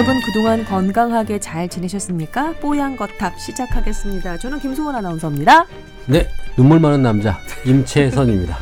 [0.00, 2.54] 여러분 그동안 건강하게 잘 지내셨습니까?
[2.54, 4.38] 뽀얀 거탑 시작하겠습니다.
[4.38, 5.66] 저는 김소원 아나운서입니다.
[6.06, 6.26] 네,
[6.56, 7.36] 눈물 많은 남자
[7.66, 8.56] 임채선입니다.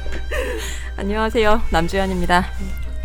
[0.98, 1.62] 안녕하세요.
[1.70, 2.44] 남주현입니다.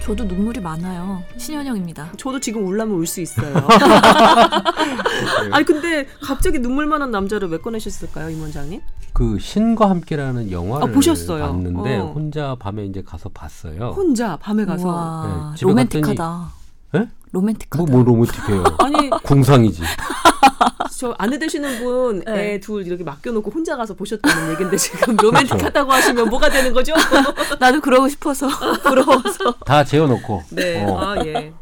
[0.01, 1.21] 저도 눈물이 많아요.
[1.37, 2.13] 신현영입니다.
[2.17, 3.53] 저도 지금 울라면 울 수 있어요.
[5.53, 8.81] 아니 근데 갑자기 눈물 많은 남자를 왜 꺼내셨을까요, 임 원장님?
[9.13, 11.43] 그 신과 함께라는 영화를 아, 보셨어요?
[11.45, 12.05] 봤는데 어.
[12.15, 13.93] 혼자 밤에 이제 가서 봤어요.
[13.95, 16.62] 혼자 밤에 가서 와, 네, 로맨틱하다.
[17.33, 17.37] 예?
[17.37, 17.77] 로맨틱하다.
[17.77, 18.63] 뭐, 뭐 로맨틱해요.
[18.79, 19.81] 아니 궁상이지.
[20.97, 22.59] 저 아내 되시는 분애 네.
[22.59, 26.93] 둘 이렇게 맡겨놓고 혼자 가서 보셨다는 얘긴데 지금 로맨틱하다고 하시면 뭐가 되는 거죠?
[27.59, 28.47] 나도 그러고 싶어서.
[28.83, 29.53] 부러워서.
[29.65, 30.85] 다 재워놓고 네.
[30.85, 31.53] 어, 아 예.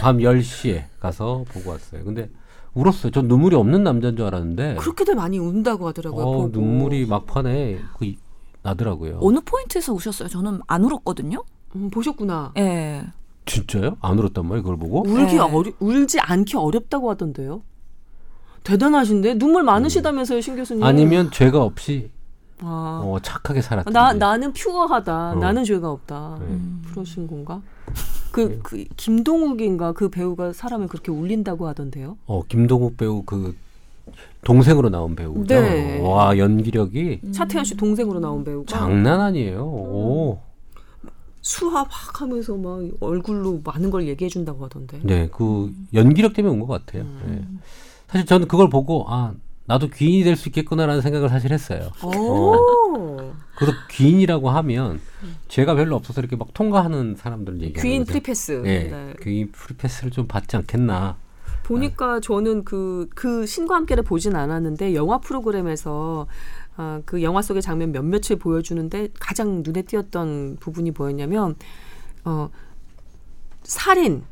[0.00, 2.04] 밤 10시에 가서 보고 왔어요.
[2.04, 2.28] 근데
[2.74, 3.10] 울었어요.
[3.10, 6.24] 전 눈물이 없는 남자인 줄 알았는데 그렇게들 많이 운다고 하더라고요.
[6.24, 6.48] 어, 보고.
[6.48, 8.18] 눈물이 막판에 그 이-
[8.62, 9.18] 나더라고요.
[9.20, 10.28] 어느 포인트에서 우셨어요?
[10.28, 11.42] 저는 안 울었거든요.
[11.76, 12.52] 음, 보셨구나.
[12.58, 13.02] 예.
[13.46, 13.96] 진짜요?
[14.00, 14.62] 안 울었단 말이에요.
[14.62, 15.02] 그걸 보고?
[15.06, 15.38] 울기 네.
[15.38, 17.62] 어려 울지 않기 어렵다고 하던데요.
[18.62, 20.82] 대단하신데 눈물 많으시다면서요, 신 교수님.
[20.82, 22.10] 아니면 죄가 없이
[22.60, 23.02] 아.
[23.04, 23.92] 어, 착하게 살았지.
[23.92, 25.32] 나 나는 퓨어하다.
[25.32, 25.34] 어.
[25.34, 26.38] 나는 죄가 없다.
[26.40, 26.46] 네.
[26.46, 26.82] 음.
[26.90, 27.60] 그러신 건가?
[27.86, 27.92] 네.
[28.32, 32.16] 그, 그 김동욱인가 그 배우가 사람을 그렇게 울린다고 하던데요.
[32.26, 33.54] 어 김동욱 배우 그
[34.42, 35.44] 동생으로 나온 배우죠.
[35.54, 36.00] 네.
[36.00, 39.64] 와 연기력이 차태현 씨 동생으로 나온 배우가 장난 아니에요.
[39.64, 40.40] 오.
[41.44, 44.98] 수화 막 하면서 막 얼굴로 많은 걸 얘기해 준다고 하던데.
[45.02, 47.04] 네, 그 연기력 때문에 온 것 같아요.
[47.26, 47.44] 네.
[48.08, 49.34] 사실 저는 그걸 보고 아
[49.66, 51.90] 나도 귀인이 될 수 있겠구나라는 생각을 사실 했어요.
[52.02, 52.56] 오.
[53.56, 55.00] 그래서 귀인이라고 하면
[55.48, 58.04] 죄가 별로 없어서 이렇게 막 통과하는 사람들 얘기하는 귀인.
[58.04, 58.62] free pass.
[58.64, 59.14] 네, 네.
[59.22, 61.16] 귀인 free pass를 좀 받지 않겠나.
[61.64, 66.26] 보니까 저는 그, 그 신과 함께를 보진 않았는데 영화 프로그램에서
[66.76, 71.56] 아, 그 영화 속의 장면 몇몇을 보여주는데 가장 눈에 띄었던 부분이 뭐였냐면
[72.24, 72.50] 어,
[73.62, 74.24] 살인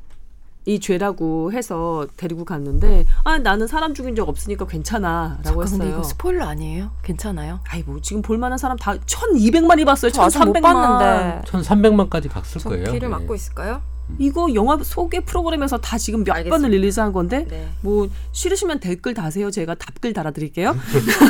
[0.64, 5.88] 이 죄라고 해서 데리고 갔는데 아 나는 사람 죽인 적 없으니까 괜찮아라고 잠깐 근데 했어요.
[5.90, 6.92] 이거 스포일러 아니에요?
[7.02, 7.58] 괜찮아요?
[7.68, 10.12] 아이 뭐 지금 볼 만한 사람 다 1,200만이 봤어요.
[10.12, 10.62] 저 아직 못 1,300만.
[10.62, 12.84] 봤는데 1,300만까지 갔을 저 거예요.
[12.84, 13.08] 귀를 네.
[13.08, 13.82] 막고 있을까요?
[14.18, 16.56] 이거 영화 소개 프로그램에서 다 지금 몇 알겠습니다.
[16.56, 17.68] 번을 릴리즈한 건데 네.
[17.80, 19.50] 뭐 싫으시면 댓글 다세요.
[19.50, 20.76] 제가 답글 달아드릴게요.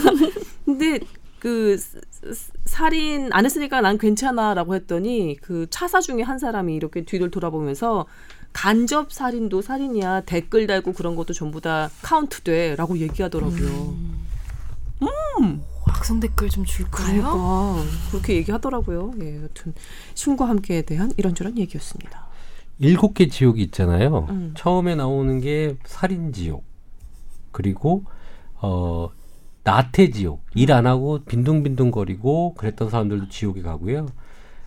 [0.65, 1.00] 근데
[1.38, 1.77] 그
[2.65, 8.06] 살인 안 했으니까 난 괜찮아라고 했더니 그 차사 중에 한 사람이 이렇게 뒤를 돌아보면서
[8.53, 13.97] 간접 살인도 살인이야 댓글 달고 그런 것도 전부 다 카운트돼라고 얘기하더라고요.
[15.87, 17.22] 악성 댓글 좀 줄까요?
[17.22, 19.12] 그러니까 그렇게 얘기하더라고요.
[19.21, 19.75] 예, 여튼
[20.15, 22.28] 신과 함께에 대한 이런저런 얘기였습니다.
[22.82, 24.26] 일곱 개 지옥이 있잖아요.
[24.31, 24.54] 음.
[24.56, 26.65] 처음에 나오는 게 살인 지옥,
[27.53, 28.04] 그리고
[28.60, 29.09] 어
[29.62, 34.06] 나태 지옥, 일 안 하고 빈둥빈둥거리고 그랬던 사람들도 지옥에 가고요.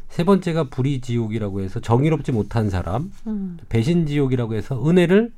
[0.07, 3.57] 세 번째가 불의 지옥이라고 해서 정의롭지 못한 사람, 음.
[3.67, 5.33] 배신 지옥이라고 해서 은혜를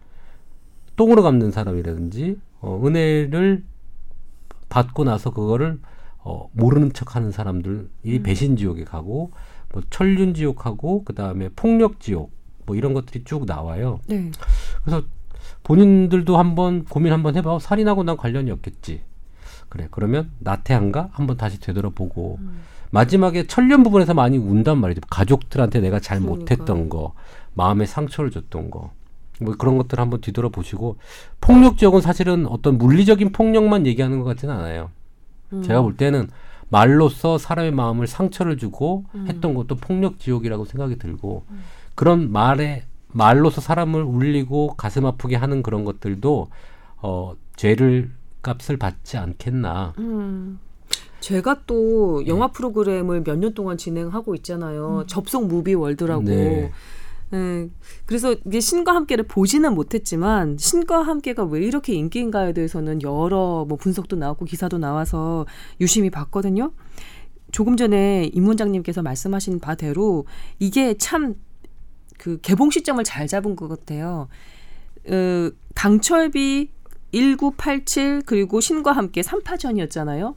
[0.97, 3.63] 똥으로 갚는 사람이라든지 어, 은혜를
[4.69, 5.79] 받고 나서 그거를
[6.19, 9.31] 어, 모르는 척하는 사람들이 배신 지옥에 가고
[9.73, 12.37] 뭐 천륜 지옥하고 그 다음에 폭력 지옥
[12.67, 14.00] 뭐 이런 것들이 쭉 나와요.
[14.05, 14.29] 네.
[14.83, 15.01] 그래서
[15.63, 17.55] 본인들도 한번 고민 한번 해봐.
[17.55, 19.01] 어, 살인하고 난 관련이 없겠지.
[19.69, 19.88] 그래.
[19.89, 21.09] 그러면 나태한가?
[21.13, 22.39] 한번 다시 되돌아보고
[22.91, 25.01] 마지막에 천련 부분에서 많이 운단 말이죠.
[25.09, 26.39] 가족들한테 내가 잘 그러니까요.
[26.39, 27.13] 못했던 거,
[27.53, 28.91] 마음에 상처를 줬던 거.
[29.41, 30.97] 뭐 그런 것들 한번 뒤돌아보시고
[31.41, 34.89] 폭력 지역은 사실은 어떤 물리적인 폭력만 얘기하는 것 같지는 않아요.
[35.53, 35.63] 음.
[35.63, 36.29] 제가 볼 때는
[36.69, 41.45] 말로써 사람의 마음을 상처를 주고 했던 것도 폭력 지옥이라고 생각이 들고
[41.97, 46.47] 그런 말에 말로서 사람을 울리고 가슴 아프게 하는 그런 것들도
[47.02, 48.12] 어 죄를
[48.44, 49.96] 값을 받지 않겠나.
[49.97, 50.59] 음.
[51.19, 55.06] 제가 또 영화 프로그램을 몇 년 동안 진행하고 있잖아요.
[55.08, 56.22] 접속 무비 월드라고.
[56.24, 56.72] 네.
[57.31, 57.69] 네.
[58.06, 64.16] 그래서 이게 신과 함께를 보지는 못했지만 신과 함께가 왜 이렇게 인기인가에 대해서는 여러 뭐 분석도
[64.17, 65.47] 나왔고 기사도 나와서
[65.82, 66.72] 유심히 봤거든요.
[67.52, 70.26] 조금 전에 임 원장님께서 말씀하신 바대로
[70.59, 71.34] 이게 참
[72.17, 74.28] 그 개봉 시점을 잘 잡은 것 같아요.
[75.09, 76.69] 어, 강철비
[77.11, 80.35] 1987 그리고 신과 함께 3파전이었잖아요.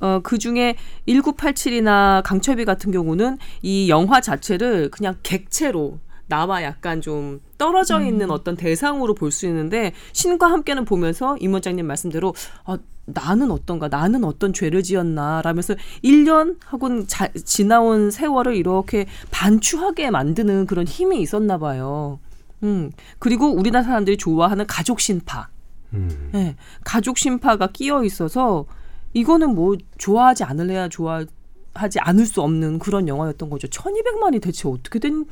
[0.00, 0.76] 어, 그 중에
[1.08, 8.56] 1987이나 강철비 같은 경우는 이 영화 자체를 그냥 객체로 나와 약간 좀 떨어져 있는 어떤
[8.56, 12.34] 대상으로 볼 수 있는데 신과 함께는 보면서 임 원장님 말씀대로
[12.66, 12.76] 아,
[13.06, 15.74] 나는 어떤가 나는 어떤 죄를 지었나 라면서
[16.04, 22.18] 1년 하고 자, 지나온 세월을 이렇게 반추하게 만드는 그런 힘이 있었나 봐요.
[22.62, 22.92] 음.
[23.18, 25.48] 그리고 우리나라 사람들이 좋아하는 가족 신파.
[25.94, 26.30] 음.
[26.32, 28.66] 네, 가족 신파가 끼어 있어서
[29.14, 33.68] 이거는 뭐 좋아하지 않을래야 좋아하지 않을 수 없는 그런 영화였던 거죠.
[33.68, 35.24] 1200만이 대체 어떻게 된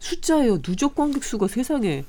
[0.00, 0.60] 숫자예요.
[0.62, 2.04] 누적 관객 수가 세상에.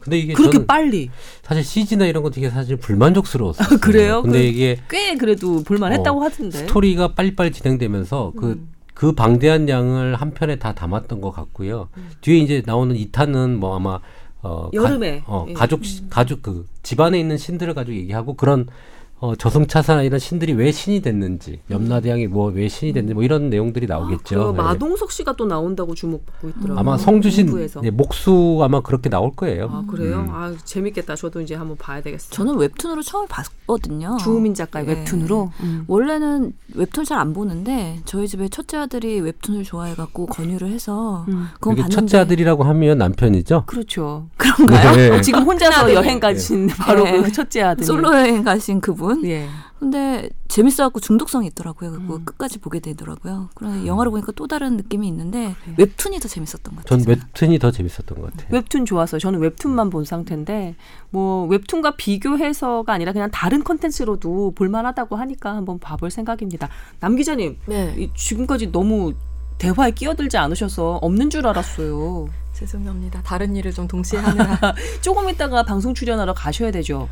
[0.00, 1.10] 근데 이게 그렇게 빨리.
[1.42, 3.78] 사실 CG나 이런 거 되게 사실 불만족스러웠어요.
[3.80, 4.22] 그래요?
[4.22, 6.58] 근데 그- 이게 꽤 그래도 볼만했다고 어, 하던데.
[6.58, 8.68] 스토리가 빨리빨리 진행되면서 그, 음.
[8.94, 11.88] 그 방대한 양을 한 편에 다 담았던 것 같고요.
[12.20, 13.98] 뒤에 이제 나오는 2탄은 뭐 아마
[14.42, 15.20] 어, 여름에.
[15.20, 15.54] 가, 어, 예.
[15.54, 18.68] 가족 시- 가족 그 집안에 있는 신들을 가지고 얘기하고 그런
[19.18, 23.86] 어, 저승차사나 이런 신들이 왜 신이 됐는지 염라대왕이 뭐 왜 신이 됐는지 뭐 이런 내용들이
[23.86, 24.52] 그 나오겠죠.
[24.54, 24.56] 예.
[24.62, 26.78] 마동석 씨가 또 나온다고 주목받고 있더라고요.
[26.78, 27.70] 아마 성주신.
[27.84, 29.70] 예, 목수 아마 그렇게 나올 거예요.
[29.72, 30.18] 아 그래요?
[30.20, 30.30] 음.
[30.30, 31.16] 아 재밌겠다.
[31.16, 32.30] 저도 이제 한번 봐야 되겠어요.
[32.30, 34.18] 저는 웹툰으로 처음 봤거든요.
[34.20, 34.90] 주우민 작가의 예.
[34.92, 35.50] 웹툰으로.
[35.60, 35.84] 음.
[35.88, 41.46] 원래는 웹툰 잘 안 보는데 저희 집에 첫째 아들이 웹툰을 좋아해갖고 권유를 해서 음.
[41.54, 43.64] 그건 이게 봤는데 첫째 아들이라고 하면 남편이죠.
[43.64, 44.26] 그렇죠.
[44.36, 44.94] 그런가요?
[44.96, 45.20] 네.
[45.24, 47.22] 지금 혼자서 여행 가신 바로 예.
[47.22, 47.82] 그 첫째 아들.
[47.84, 49.05] 솔로 여행 가신 그분.
[49.24, 49.48] 예.
[49.78, 51.92] 근데 재밌어갖고 중독성이 있더라고요.
[51.92, 52.24] 그거 음.
[52.24, 53.50] 끝까지 보게 되더라고요.
[53.54, 57.16] 그런데 영화를 보니까 또 다른 느낌이 있는데 웹툰이 더 재밌었던 것전 같아요.
[57.16, 58.48] 웹툰이 더 재밌었던 것 같아요.
[58.52, 60.76] 웹툰 좋아서 저는 웹툰만 본 상태인데
[61.10, 66.68] 뭐 웹툰과 비교해서가 아니라 그냥 다른 컨텐츠로도 볼만하다고 하니까 한번 봐볼 생각입니다.
[67.00, 67.94] 남 기자님 네.
[67.98, 69.12] 이 지금까지 너무
[69.58, 72.28] 대화에 끼어들지 않으셔서 없는 줄 알았어요.
[72.52, 73.22] 죄송합니다.
[73.22, 74.58] 다른 일을 좀 동시에 하느라
[75.02, 77.08] 조금 있다가 방송 출연하러 가셔야 되죠.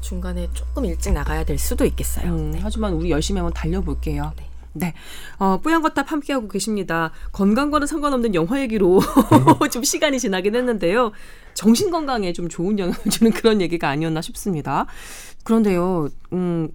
[0.00, 2.32] 중간에 조금 일찍 나가야 될 수도 있겠어요.
[2.32, 2.60] 음, 네.
[2.62, 4.32] 하지만 우리 열심히 한번 달려볼게요.
[4.36, 4.46] 네.
[4.72, 4.94] 네.
[5.38, 7.10] 어, 뽀얀거탑 함께하고 계십니다.
[7.32, 9.00] 건강과는 상관없는 영화 얘기로
[9.72, 11.12] 좀 시간이 지나긴 했는데요.
[11.54, 14.86] 정신 건강에 좀 좋은 영향을 주는 그런 얘기가 아니었나 싶습니다.
[15.44, 16.68] 그런데요, 음,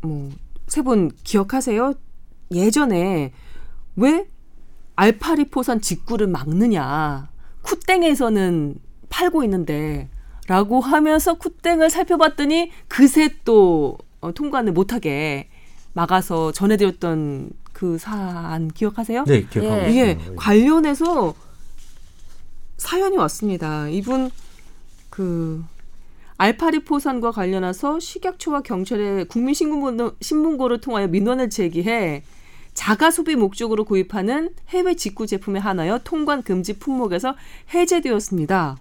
[0.00, 0.30] 뭐,
[0.68, 1.92] 세 분 기억하세요?
[2.52, 3.32] 예전에
[3.96, 4.26] 왜
[4.96, 7.28] 알파리포산 직구를 막느냐.
[7.62, 8.76] 쿠땡에서는
[9.10, 10.08] 팔고 있는데
[10.46, 15.48] 라고 하면서 쿠땡을 살펴봤더니 그새 또 어, 통관을 못하게
[15.94, 19.24] 막아서 전해드렸던 그 사안 기억하세요?
[19.24, 19.90] 네, 기억하고 예.
[19.90, 20.18] 이게.
[20.36, 21.34] 관련해서
[22.76, 23.88] 사연이 왔습니다.
[23.88, 24.30] 이분
[25.10, 25.64] 그
[26.36, 32.24] 알파리포산과 관련해서 식약처와 경찰에 국민신문고 신문고를 통하여 민원을 제기해
[32.74, 37.36] 자가 소비 목적으로 구입하는 해외 직구 제품에 한하여 통관 금지 품목에서
[37.72, 38.76] 해제되었습니다.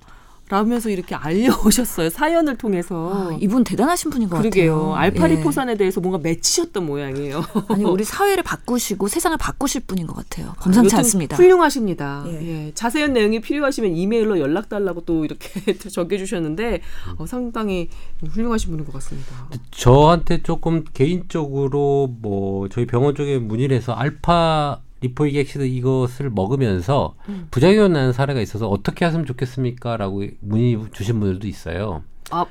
[0.49, 2.09] 라면서 이렇게 알려오셨어요.
[2.09, 3.11] 사연을 통해서.
[3.31, 4.75] 아, 이분 대단하신 분인 것 그러게요.
[4.89, 4.95] 같아요.
[4.95, 7.37] 알파리포산에 대해서 뭔가 맺히셨던 모양이에요.
[7.39, 7.73] 예.
[7.73, 10.53] 아니 우리 사회를 바꾸시고 세상을 바꾸실 분인 것 같아요.
[10.59, 11.37] 범상치 여튼 않습니다.
[11.37, 12.25] 훌륭하십니다.
[12.27, 12.33] 예.
[12.67, 12.71] 예.
[12.75, 16.81] 자세한 내용이 필요하시면 이메일로 연락 달라고 또 이렇게 적어주셨는데
[17.17, 17.89] 어, 상당히
[18.27, 19.47] 훌륭하신 분인 것 같습니다.
[19.71, 27.47] 저한테 조금 개인적으로 뭐 저희 병원 쪽에 문의를 해서 알파 리포익 액시드 이것을 먹으면서 음.
[27.51, 32.03] 부작용 나는 사례가 있어서 어떻게 하시면 좋겠습니까라고 문의 주신 분들도 있어요.
[32.31, 32.45] 아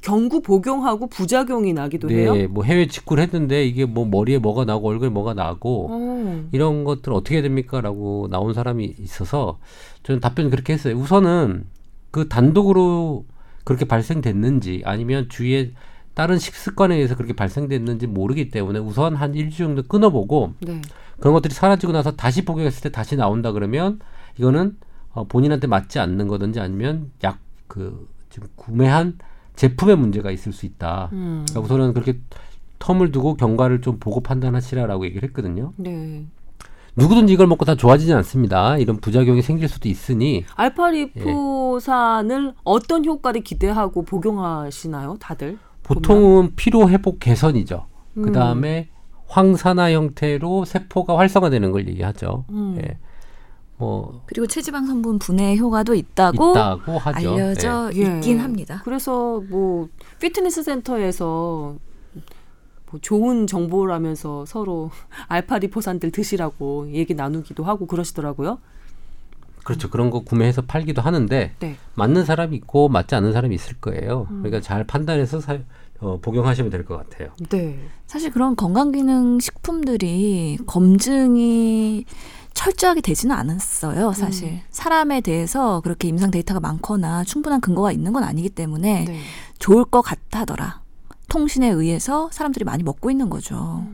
[0.00, 2.34] 경구 복용하고 부작용이 나기도 해요.
[2.34, 6.48] 네, 뭐 해외 직구를 했는데 이게 뭐 머리에 뭐가 나고 얼굴에 뭐가 나고 어.
[6.50, 9.60] 이런 것들 어떻게 됩니까라고 나온 사람이 있어서
[10.02, 10.96] 저는 답변 그렇게 했어요.
[10.96, 11.64] 우선은
[12.10, 13.24] 그 단독으로
[13.62, 15.70] 그렇게 발생됐는지 아니면 주위에
[16.14, 20.80] 다른 식습관에 의해서 그렇게 발생됐는지 모르기 때문에 우선 한 일주 정도 끊어보고 네.
[21.18, 24.00] 그런 것들이 사라지고 나서 다시 복용했을 때 다시 나온다 그러면
[24.38, 24.76] 이거는
[25.12, 27.38] 어, 본인한테 맞지 않는 거든지 아니면 약
[27.72, 29.16] 그 지금 구매한
[29.56, 31.08] 제품에 문제가 있을 수 있다.
[31.12, 31.46] 음.
[31.48, 32.20] 그러니까 우선은 그렇게
[32.78, 35.72] 텀을 두고 경과를 좀 보고 판단하시라라고 얘기를 했거든요.
[35.76, 36.26] 네.
[36.96, 38.76] 누구든지 이걸 먹고 다 좋아지지 않습니다.
[38.76, 45.56] 이런 부작용이 생길 수도 있으니 알파리포산을 어떤 효과를 기대하고 복용하시나요, 다들?
[45.82, 47.86] 보통은 피로 회복 개선이죠.
[48.18, 48.22] 음.
[48.22, 48.88] 그 다음에
[49.26, 52.44] 황산화 형태로 세포가 활성화되는 걸 얘기하죠.
[52.50, 52.78] 음.
[52.82, 52.98] 예.
[53.78, 57.30] 뭐 그리고 체지방 성분 분해 효과도 있다고, 있다고 하죠.
[57.32, 58.16] 알려져 예.
[58.16, 58.80] 있긴 합니다.
[58.84, 59.88] 그래서 뭐
[60.20, 61.76] 피트니스 센터에서
[62.90, 64.90] 뭐 좋은 정보라면서 서로
[65.28, 68.58] 알파리포산들 드시라고 얘기 나누기도 하고 그러시더라고요.
[69.62, 69.64] 예.
[69.64, 69.90] 그렇죠.
[69.90, 71.76] 그런 거 구매해서 팔기도 하는데 네.
[71.94, 74.26] 맞는 사람이 있고 맞지 않는 사람이 있을 거예요.
[74.30, 74.42] 음.
[74.42, 75.58] 그러니까 잘 판단해서 사,
[76.00, 77.30] 어, 복용하시면 될 것 같아요.
[77.48, 77.78] 네.
[78.06, 82.04] 사실 그런 건강기능 식품들이 검증이
[82.54, 84.12] 철저하게 되지는 않았어요.
[84.12, 84.60] 사실 음.
[84.70, 89.18] 사람에 대해서 그렇게 임상 데이터가 많거나 충분한 근거가 있는 건 아니기 때문에 네.
[89.58, 90.82] 좋을 것 같다더라.
[91.28, 93.86] 통신에 의해서 사람들이 많이 먹고 있는 거죠.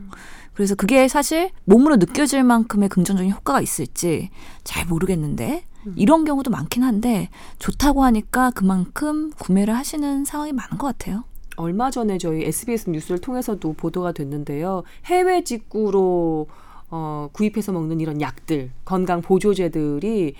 [0.59, 4.29] 그래서 그게 사실 몸으로 느껴질 만큼의 긍정적인 효과가 있을지
[4.65, 5.63] 잘 모르겠는데
[5.95, 11.23] 이런 경우도 많긴 한데 좋다고 하니까 그만큼 구매를 하시는 상황이 많은 것 같아요.
[11.55, 14.83] 얼마 전에 저희 SBS 뉴스를 통해서도 보도가 됐는데요.
[15.05, 16.47] 해외 직구로
[16.89, 20.33] 어, 구입해서 먹는 이런 약들, 건강 보조제들이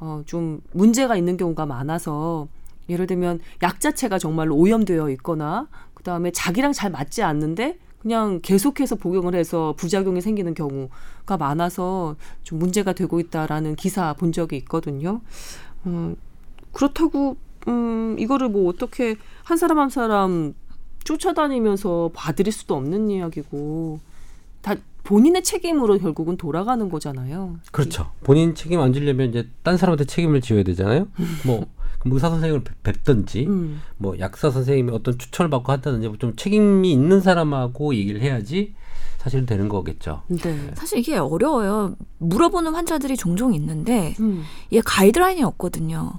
[0.00, 2.46] 어, 좀 문제가 있는 경우가 많아서
[2.90, 8.96] 예를 들면 약 자체가 정말로 오염되어 있거나 그 다음에 자기랑 잘 맞지 않는데 그냥 계속해서
[8.96, 15.20] 복용을 해서 부작용이 생기는 경우가 많아서 좀 문제가 되고 있다라는 기사 본 적이 있거든요.
[15.84, 16.14] 어,
[16.72, 17.36] 그렇다고
[17.68, 20.52] 음, 이거를 뭐 어떻게 한 사람 한 사람
[21.04, 24.00] 쫓아다니면서 봐드릴 수도 없는 이야기고
[24.62, 27.58] 다 본인의 책임으로 결국은 돌아가는 거잖아요.
[27.70, 28.10] 그렇죠.
[28.24, 31.06] 본인 책임 안 지려면 이제 딴 사람한테 책임을 지어야 되잖아요.
[31.46, 31.66] 뭐
[32.02, 33.80] 그럼 의사 선생님을 뵙- 뵙든지 음.
[33.96, 38.74] 뭐 약사 선생님이 어떤 추천을 받고 한다든지 뭐 좀 책임이 있는 사람하고 얘기를 해야지
[39.18, 40.22] 사실 되는 거겠죠.
[40.26, 40.70] 네.
[40.74, 41.94] 사실 이게 어려워요.
[42.18, 44.42] 물어보는 환자들이 종종 있는데 음.
[44.72, 46.12] 얘 가이드라인이 없거든요.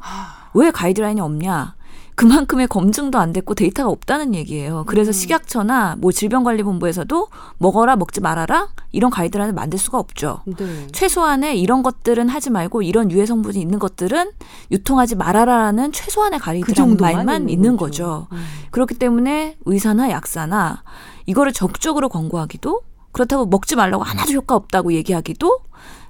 [0.54, 1.75] 왜 가이드라인이 없냐?
[2.15, 4.84] 그만큼의 검증도 안 됐고 데이터가 없다는 얘기예요.
[4.88, 7.27] 그래서 식약처나 뭐 질병관리본부에서도
[7.58, 10.41] 먹어라 먹지 말아라 이런 가이드라인을 만들 수가 없죠.
[10.46, 10.88] 네.
[10.91, 14.32] 최소한의 이런 것들은 하지 말고 이런 유해 성분이 있는 것들은
[14.72, 18.27] 유통하지 말아라라는 최소한의 그 가이드라인 정도만 말만 있는 거죠.
[18.32, 18.43] 음.
[18.72, 20.84] 그렇기 때문에 의사나 약사나
[21.25, 25.60] 이거를 적극적으로 권고하기도 그렇다고 먹지 말라고 하나도 효과 없다고 얘기하기도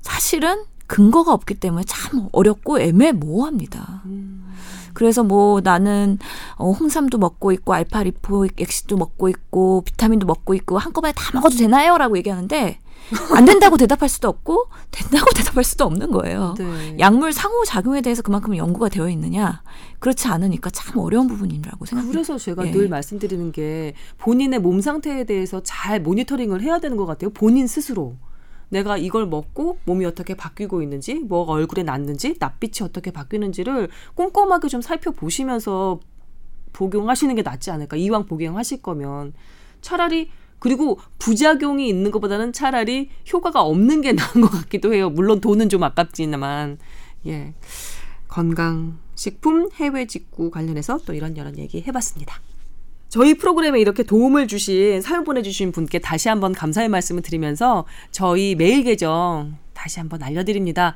[0.02, 4.04] 사실은 근거가 없기 때문에 참 어렵고 애매모호합니다.
[4.06, 4.53] 음.
[4.94, 6.20] 그래서 뭐 나는
[6.56, 11.56] 어, 홍삼도 먹고 있고 알파 리포익 액시도 먹고 있고 비타민도 먹고 있고 한꺼번에 다 먹어도
[11.58, 12.80] 되나요?라고 얘기하는데
[13.36, 16.56] 안 된다고 대답할 수도 없고 된다고 대답할 수도 없는 거예요.
[16.58, 16.96] 네.
[17.00, 19.62] 약물 상호 작용에 대해서 그만큼 연구가 되어 있느냐
[20.00, 22.12] 그렇지 않으니까 참 어려운 부분이라고 생각합니다.
[22.12, 22.72] 그래서 제가 예.
[22.72, 27.30] 늘 말씀드리는 게 본인의 몸 상태에 대해서 잘 모니터링을 해야 되는 것 같아요.
[27.32, 28.16] 본인 스스로.
[28.70, 34.82] 내가 이걸 먹고 몸이 어떻게 바뀌고 있는지, 뭐가 얼굴에 났는지, 낯빛이 어떻게 바뀌는지를 꼼꼼하게 좀
[34.82, 36.00] 살펴보시면서
[36.74, 37.98] 복용하시는 게 낫지 않을까.
[37.98, 39.34] 이왕 복용하실 거면
[39.82, 40.30] 차라리
[40.60, 45.10] 그리고 부작용이 있는 것보다는 차라리 효과가 없는 게 나은 것 같기도 해요.
[45.10, 46.78] 물론 돈은 좀 아깝지만
[47.28, 47.54] 예
[48.28, 52.40] 건강 식품 해외 직구 관련해서 또 이런저런 얘기 해봤습니다.
[53.14, 58.82] 저희 프로그램에 이렇게 도움을 주신 사연 보내주신 분께 다시 한번 감사의 말씀을 드리면서 저희 메일
[58.84, 60.96] 계정 다시 한번 알려드립니다.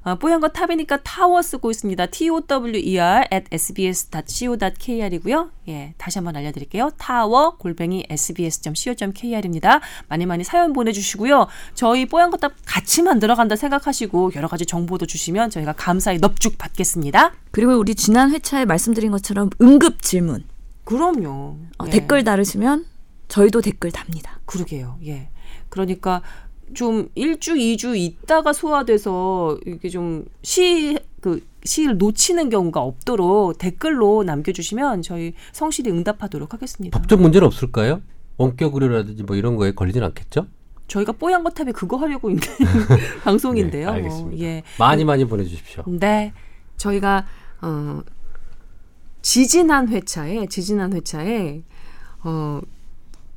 [0.00, 2.06] 어, 뽀얀 거 탑이니까 타워 쓰고 있습니다.
[2.06, 5.50] tower at sbs.co.kr이고요.
[5.68, 6.92] 예, 다시 한번 알려드릴게요.
[6.96, 9.82] 타워 골뱅이 sbs.co.kr입니다.
[10.08, 11.48] 많이 많이 사연 보내주시고요.
[11.74, 17.34] 저희 뽀얀 거탑 같이 만들어간다 생각하시고 여러 가지 정보도 주시면 저희가 감사히 넙죽 받겠습니다.
[17.50, 20.44] 그리고 우리 지난 회차에 말씀드린 것처럼 응급 질문
[20.88, 21.58] 그럼요.
[21.78, 21.90] 어, 예.
[21.90, 22.86] 댓글 달으시면
[23.28, 24.40] 저희도 댓글 답니다.
[24.46, 24.96] 그러게요.
[25.04, 25.28] 예.
[25.68, 26.22] 그러니까
[26.72, 35.02] 좀 일주, 이주 있다가 소화돼서 이게 좀 시, 그, 시를 놓치는 경우가 없도록 댓글로 남겨주시면
[35.02, 36.98] 저희 성실히 응답하도록 하겠습니다.
[36.98, 38.00] 법적 문제는 없을까요?
[38.38, 40.46] 원격 의료라든지 뭐 이런 거에 걸리진 않겠죠?
[40.86, 42.42] 저희가 뽀얀 거탑에 그거 하려고 있는
[43.24, 43.90] 방송인데요.
[43.90, 44.30] 네, 알겠습니다.
[44.30, 44.62] 뭐, 예.
[44.78, 45.84] 많이 많이 보내주십시오.
[45.86, 46.32] 네.
[46.78, 47.26] 저희가,
[47.60, 48.00] 어,
[49.22, 51.62] 지지난 회차에, 지지난 회차에,
[52.24, 52.60] 어,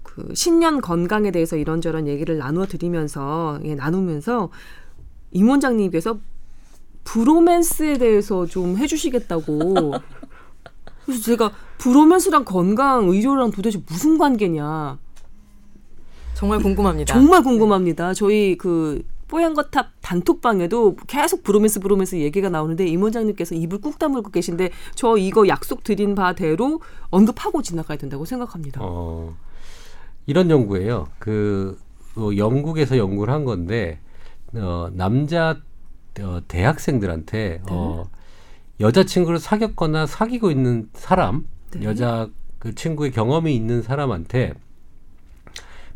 [0.03, 4.49] 그 신년 건강에 대해서 이런저런 얘기를 나누어 드리면서, 예, 나누면서
[5.31, 6.19] 임 원장님께서
[7.03, 9.93] 브로맨스에 대해서 좀 해주시겠다고.
[11.05, 14.99] 그래서 제가 브로맨스랑 건강 의료랑 도대체 무슨 관계냐.
[16.35, 17.13] 정말 궁금합니다.
[17.13, 18.13] 정말 궁금합니다.
[18.13, 24.71] 저희 그 뽀얀거탑 단톡방에도 계속 브로맨스 브로맨스 얘기가 나오는데 임 원장님께서 입을 꾹 다물고 계신데
[24.93, 28.81] 저 이거 약속 드린 바대로 언급하고 지나가야 된다고 생각합니다.
[28.83, 29.33] 어,
[30.25, 31.07] 이런 연구예요.
[31.17, 31.79] 그
[32.17, 33.99] 어, 영국에서 연구를 한 건데
[34.53, 35.57] 어, 남자
[36.19, 38.03] 어, 대학생들한테 어,
[38.81, 41.83] 여자친구를 사귀었거나 사귀고 있는 사람, 네.
[41.83, 42.27] 여자
[42.59, 44.55] 그 친구의 경험이 있는 사람한테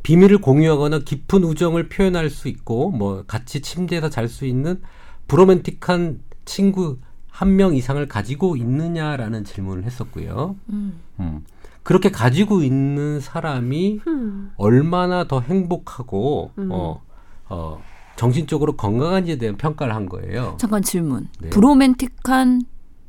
[0.05, 4.81] 비밀을 공유하거나 깊은 우정을 표현할 수 있고 뭐 같이 침대에서 잘 수 있는
[5.27, 6.97] 브로맨틱한 친구
[7.31, 10.55] 한 명 이상을 가지고 있느냐라는 질문을 했었고요.
[10.69, 11.01] 음.
[11.19, 11.43] 음.
[11.81, 14.51] 그렇게 가지고 있는 사람이 음.
[14.57, 16.69] 얼마나 더 행복하고 음.
[16.71, 17.01] 어,
[17.49, 17.81] 어,
[18.15, 20.55] 정신적으로 건강한지에 대한 평가를 한 거예요.
[20.59, 21.27] 잠깐 질문.
[21.41, 21.49] 네.
[21.49, 22.61] 브로맨틱한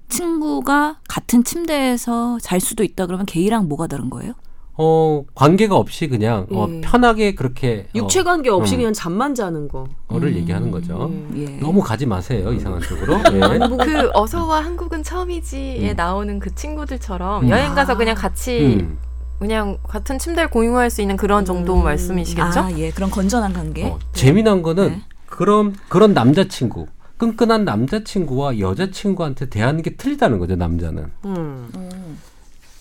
[0.08, 4.32] 친구가 같은 침대에서 잘 수도 있다 그러면 게이랑 뭐가 다른 거예요?
[4.78, 6.80] 어, 관계가 없이 그냥 어, 예.
[6.82, 8.78] 편하게 그렇게 육체 관계 없이 음.
[8.78, 9.86] 그냥 잠만 자는 거.
[10.08, 11.10] 어, 를 얘기하는 거죠.
[11.34, 11.42] 예.
[11.42, 11.44] 예.
[11.58, 13.14] 너무 가지 마세요 이상한 쪽으로.
[13.32, 13.84] 예.
[13.84, 15.96] 그 어서와 한국은 처음이지에 음.
[15.96, 17.50] 나오는 그 친구들처럼 음.
[17.50, 18.98] 여행 가서 그냥 같이 음.
[19.38, 21.84] 그냥 같은 침대를 공유할 수 있는 그런 정도 음.
[21.84, 22.60] 말씀이시겠죠?
[22.60, 22.90] 아, 예.
[22.90, 23.86] 그런 건전한 관계.
[23.86, 25.02] 어, 재미난 거는 네.
[25.26, 31.10] 그런 그런 남자친구 끈끈한 남자친구와 여자친구한테 대하는 게 틀리다는 거죠 남자는.
[31.24, 31.70] 음.
[31.74, 32.18] 음.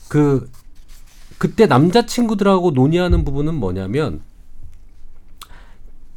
[0.10, 0.50] 그
[1.38, 4.22] 그때 남자친구들하고 논의하는 부분은 뭐냐면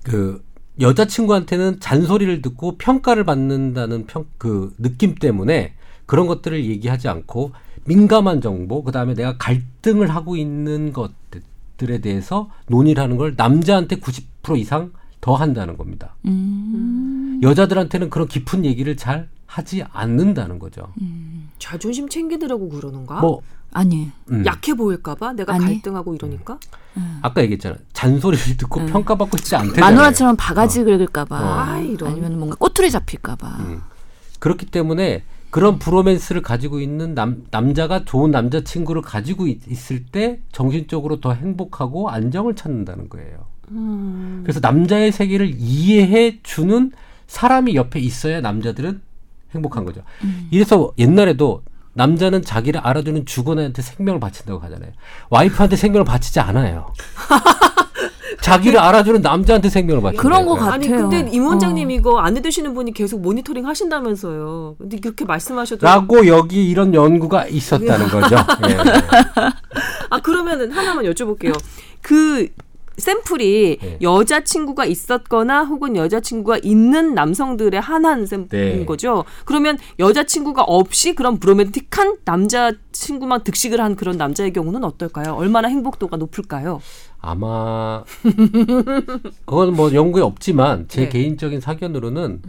[0.04, 0.42] 그
[0.80, 5.75] 여자친구한테는 잔소리를 듣고 평가를 받는다는 평 그 느낌 때문에
[6.06, 7.52] 그런 것들을 얘기하지 않고
[7.84, 14.58] 민감한 정보 그 다음에 내가 갈등을 하고 있는 것들에 대해서 논의를 하는 걸 남자한테 90%
[14.58, 16.14] 이상 더 한다는 겁니다.
[16.26, 17.40] 음.
[17.42, 20.93] 여자들한테는 그런 깊은 얘기를 잘 하지 않는다는 거죠.
[21.59, 23.21] 자존심 챙기느라고 그러는가?
[23.21, 23.40] 뭐
[23.73, 23.83] 아?
[23.83, 24.45] 음.
[24.47, 25.64] 약해 보일까봐 내가 아니.
[25.64, 26.59] 갈등하고 이러니까.
[27.23, 27.76] 아까 얘기했잖아.
[27.93, 28.87] 잔소리를 듣고 음.
[28.87, 29.85] 평가받고 싶지 않대잖아요.
[29.85, 32.12] 마누라처럼 바가지 긁을까봐 아, 이런.
[32.12, 33.49] 아니면 뭔가 꼬투리 잡힐까봐.
[33.61, 33.81] 음.
[34.38, 41.33] 그렇기 때문에 그런 브로맨스를 가지고 있는 남, 남자가 좋은 남자친구를 가지고 있, 을때 정신적으로 더
[41.33, 43.47] 행복하고 안정을 찾는다는 거예요.
[43.71, 44.40] 음.
[44.45, 46.93] 그래서 남자의 세계를 이해해 주는
[47.26, 49.00] 사람이 옆에 있어야 남자들은
[49.55, 50.02] 행복한 거죠.
[50.50, 51.62] 이래서 옛날에도
[51.95, 54.93] 남자는 자기를 알아주는 주거나한테 생명을 바친다고 하잖아요.
[55.31, 56.93] 와이프한테 생명을 바치지 않아요.
[58.40, 60.23] 자기를 알아주는 남자한테 생명을 바친다.
[60.23, 60.73] 그런 거 같아요.
[60.73, 61.93] 아니 근데 임 원장님 어.
[61.93, 64.76] 이거 안내 되시는 분이 계속 모니터링 하신다면서요.
[64.78, 68.37] 근데 그렇게 말씀하셔도 라고 여기 이런 연구가 있었다는 거죠.
[68.69, 68.76] 예.
[70.11, 71.59] 아 그러면은 하나만 여쭤볼게요.
[72.00, 72.49] 그
[72.99, 73.99] 샘플이 네.
[74.02, 78.85] 여자친구가 있었거나 혹은 여자친구가 있는 남성들의 한한 샘플인 네.
[78.85, 79.25] 거죠.
[79.45, 85.35] 그러면 여자친구가 없이 그런 브로맨틱한 남자친구만 득식을 한 그런 남자의 경우는 어떨까요?
[85.35, 86.81] 얼마나 행복도가 높을까요?
[87.21, 88.05] 아마
[89.45, 91.09] 그건 뭐 연구에 없지만 제 네.
[91.09, 92.43] 개인적인 사견으로는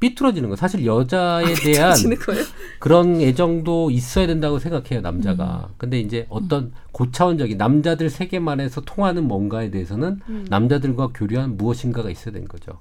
[0.00, 0.56] 삐뚤어지는 거.
[0.56, 2.42] 사실 여자에 대한 지는 거예요?
[2.78, 5.68] 그런 애정도 있어야 된다고 생각해요 남자가.
[5.76, 12.80] 근데 이제 어떤 고차원적인 남자들 세계만에서 통하는 뭔가에 대해서는 남자들과 교류한 무엇인가가 있어야 되는 거죠.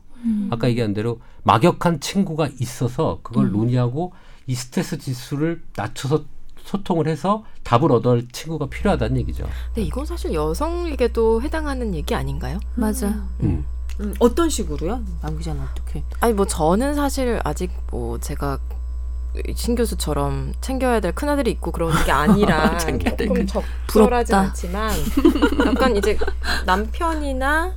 [0.50, 4.14] 아까 얘기한 대로 막역한 친구가 있어서 그걸 논의하고
[4.48, 6.24] 이 스트레스 지수를 낮춰서
[6.64, 9.46] 소통을 해서 답을 얻을 친구가 필요하다는 얘기죠.
[9.68, 12.60] 근데 이건 사실 여성에게도 해당하는 얘기 아닌가요?
[12.76, 13.08] 맞아.
[13.42, 13.64] 음.
[14.00, 15.02] 음, 어떤 식으로요?
[15.22, 16.04] 남 기자는 어떻게?
[16.22, 18.58] 아니 뭐 저는 사실 아직 뭐 제가
[19.56, 22.78] 신 교수처럼 챙겨야 될 큰아들이 있고 그런 게 아니라
[23.08, 23.46] 조금
[23.88, 24.40] 부럽다.
[24.40, 24.92] 않지만
[25.68, 26.18] 약간 이제
[26.66, 27.74] 남편이나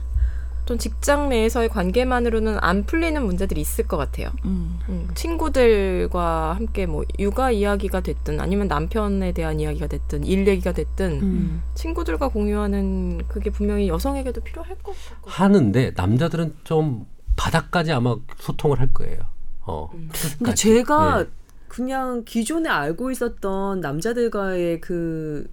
[0.65, 4.31] 좀 직장 내에서의 관계만으로는 안 풀리는 문제들이 있을 것 같아요.
[4.45, 4.79] 음.
[4.89, 11.21] 음, 친구들과 함께 뭐 육아 이야기가 됐든 아니면 남편에 대한 이야기가 됐든 일 얘기가 됐든
[11.21, 11.63] 음.
[11.75, 18.93] 친구들과 공유하는 그게 분명히 여성에게도 필요할 것 같고 하는데 남자들은 좀 바닥까지 아마 소통을 할
[18.93, 19.19] 거예요.
[19.63, 19.91] 어.
[19.91, 20.63] 근데 끝까지.
[20.63, 21.27] 제가 예.
[21.69, 25.51] 그냥 기존에 알고 있었던 남자들과의 그,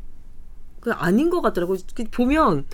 [0.81, 1.77] 그 아닌 것 같더라고요.
[1.95, 2.65] 그 보면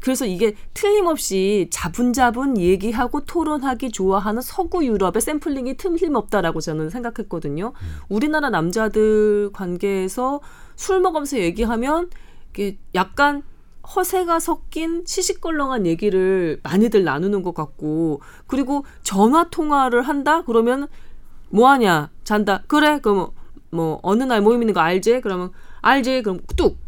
[0.00, 7.72] 그래서 이게 틀림없이 자분자분 얘기하고 토론하기 좋아하는 서구 유럽의 샘플링이 틀림없다라고 저는 생각했거든요.
[8.08, 10.40] 우리나라 남자들 관계에서
[10.76, 12.10] 술 먹으면서 얘기하면
[12.50, 13.42] 이게 약간
[13.94, 20.42] 허세가 섞인 시시껄렁한 얘기를 많이들 나누는 것 같고 그리고 전화 통화를 한다?
[20.42, 20.86] 그러면
[21.48, 22.10] 뭐 하냐?
[22.24, 22.62] 잔다.
[22.68, 23.00] 그래?
[23.00, 23.32] 그럼 뭐,
[23.70, 25.20] 뭐 어느 날 모임 있는 거 알지?
[25.20, 26.22] 그러면 알지.
[26.22, 26.78] 그럼 뚝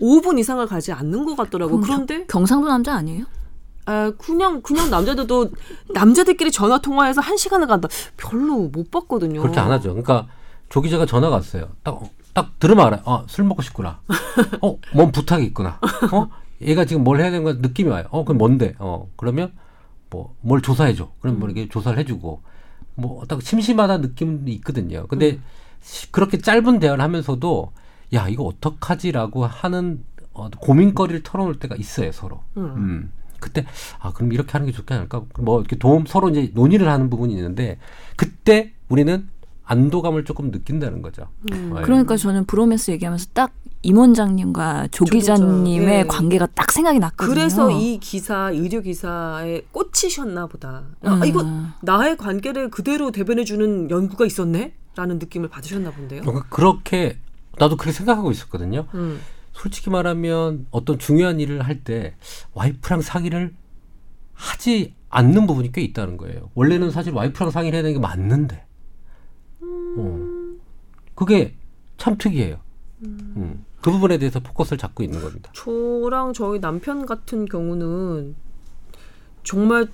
[0.00, 3.24] 5분 이상을 가지 않는 것 같더라고 그런데 경상도 남자 아니에요?
[3.86, 5.50] 아 그냥 그냥 남자들도
[5.94, 9.90] 남자들끼리 전화 통화해서 한 시간을 간다 별로 못 봤거든요 그렇게 안 하죠.
[9.90, 10.26] 그러니까
[10.68, 11.68] 조 기자가 전화가 왔어요.
[11.84, 12.00] 딱,
[12.34, 13.02] 딱 들으면 알아요.
[13.04, 14.00] 어, 술 먹고 싶구나.
[14.60, 15.78] 어, 뭔 부탁이 있구나.
[16.12, 16.28] 어,
[16.60, 18.04] 얘가 지금 뭘 해야 되는 거 느낌이 와요.
[18.10, 18.74] 어, 그럼 뭔데?
[18.80, 19.52] 어, 그러면
[20.10, 21.08] 뭐, 뭘 조사해줘.
[21.20, 22.40] 그럼 뭐 이렇게 조사를 해주고,
[22.96, 25.06] 뭐, 딱 심심하다 느낌도 있거든요.
[25.08, 25.38] 근데
[25.82, 27.72] 시- 그렇게 짧은 대화를 하면서도,
[28.14, 32.40] 야, 이거 어떡하지라고 하는 어, 고민거리를 털어놓을 때가 있어요, 서로.
[32.56, 32.64] 음.
[32.76, 33.12] 음.
[33.38, 33.66] 그때
[34.00, 35.22] 아 그럼 이렇게 하는 게 좋지 않을까?
[35.38, 37.78] 뭐 이렇게 도움 서로 이제 논의를 하는 부분이 있는데
[38.16, 39.28] 그때 우리는
[39.64, 41.28] 안도감을 조금 느낀다는 거죠.
[41.52, 41.74] 음.
[41.76, 41.82] 예.
[41.82, 43.52] 그러니까 저는 브로맨스 얘기하면서 딱
[43.86, 46.04] 임 원장님과 조조 기자, 기자님의 예.
[46.04, 47.32] 관계가 딱 생각이 났거든요.
[47.32, 50.82] 그래서 이 기사 의료 기사에 꽂히셨나 보다.
[51.02, 51.24] 아, 음.
[51.24, 51.46] 이거
[51.82, 54.74] 나의 관계를 그대로 대변해 주는 연구가 있었네?
[54.96, 56.22] 라는 느낌을 받으셨나 본데요.
[56.22, 57.18] 그러니까 그렇게
[57.58, 58.86] 나도 그렇게 생각하고 있었거든요.
[58.94, 59.20] 음.
[59.52, 62.14] 솔직히 말하면 어떤 중요한 일을 할 때
[62.54, 63.54] 와이프랑 상의를
[64.34, 66.50] 하지 않는 부분이 꽤 있다는 거예요.
[66.54, 68.64] 원래는 사실 와이프랑 상의를 해야 되는 게 맞는데.
[69.62, 70.26] 어.
[71.14, 71.54] 그게
[71.96, 72.60] 참 특이해요.
[73.02, 73.64] 음.
[73.80, 75.50] 그 부분에 대해서 포커스를 잡고 있는 겁니다.
[75.54, 78.34] 저랑 저희 남편 같은 경우는
[79.44, 79.86] 정말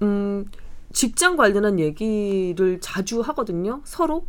[0.00, 0.46] 음
[0.92, 3.80] 직장 관련한 얘기를 자주 하거든요.
[3.84, 4.26] 서로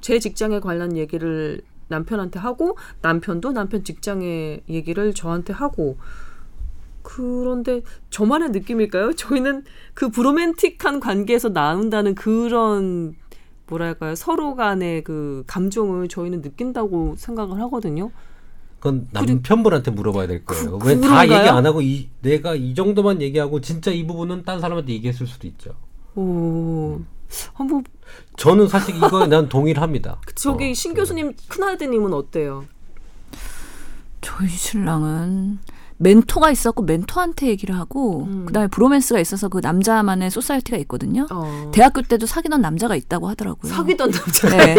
[0.00, 5.98] 제 직장에 관련 얘기를 남편한테 하고 남편도 남편 직장의 얘기를 저한테 하고
[7.02, 9.14] 그런데 저만의 느낌일까요?
[9.16, 13.14] 저희는 그 브로맨틱한 관계에서 나온다는 그런
[13.66, 18.10] 뭐랄까요 서로 간의 그 감정을 저희는 느낀다고 생각을 하거든요.
[18.78, 20.78] 그건 남편분한테 물어봐야 될 거예요.
[20.78, 21.24] 그- 왜 다?
[21.24, 25.46] 얘기 안 하고 이 내가 이 정도만 얘기하고 진짜 이 부분은 딴 사람한테 얘기했을 수도
[25.46, 25.74] 있죠.
[26.16, 27.00] 오,
[27.54, 27.84] 한번
[28.36, 30.20] 저는 사실 이거에 난 동의를 합니다.
[30.34, 32.64] 저기 신 그- 교수님 큰 아드님은 어때요?
[34.20, 35.58] 저희 신랑은
[35.96, 38.46] 멘토가 있었고 멘토한테 얘기를 하고 음.
[38.46, 41.26] 그다음에 브로맨스가 있어서 그 남자만의 society가 있거든요.
[41.30, 41.70] 어.
[41.72, 43.70] 대학교 때도 사귀던 남자가 있다고 하더라고요.
[43.72, 44.48] 사귀던 남자.
[44.48, 44.74] 네.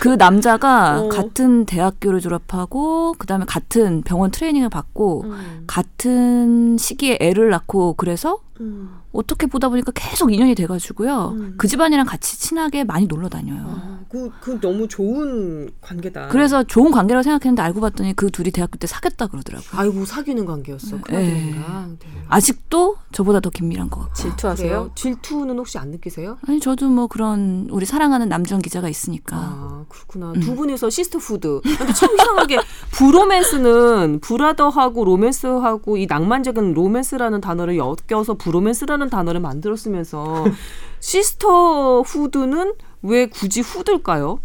[0.00, 1.08] 그 남자가 어.
[1.08, 5.64] 같은 대학교를 졸업하고 그다음에 같은 병원 트레이닝을 받고 음.
[5.66, 8.90] 같은 시기에 애를 낳고 그래서 음.
[9.12, 11.34] 어떻게 보다 보니까 계속 인연이 돼가지고요.
[11.36, 11.54] 음.
[11.56, 13.64] 그 집안이랑 같이 친하게 많이 놀러 다녀요.
[13.66, 16.28] 아, 그, 그 너무 좋은 관계다.
[16.28, 19.80] 그래서 좋은 관계라고 생각했는데 알고 봤더니 그 둘이 대학교 때 사귀었다 그러더라고요.
[19.80, 20.96] 아이고 사귀는 관계였어.
[20.96, 21.02] 네.
[21.02, 21.98] 큰아들이랑.
[21.98, 22.08] 네.
[22.28, 24.14] 아직도 저보다 더 긴밀한 것 같고.
[24.14, 24.68] 질투하세요?
[24.68, 24.90] 그래요?
[24.94, 26.38] 질투는 혹시 안 느끼세요?
[26.46, 29.36] 아니 저도 뭐 그런 우리 사랑하는 남주현 기자가 있으니까.
[29.36, 30.32] 아 그렇구나.
[30.32, 30.40] 음.
[30.40, 31.60] 두 분이서 sisterhood.
[31.62, 32.58] 근데 참 이상하게
[32.92, 40.44] 브로맨스는 brother하고 로맨스하고 이 낭만적인 로맨스라는 단어를 엮여서 브로맨스라는 단어를 만들었으면서
[40.98, 44.40] sisterhood는 왜 굳이 후드일까요?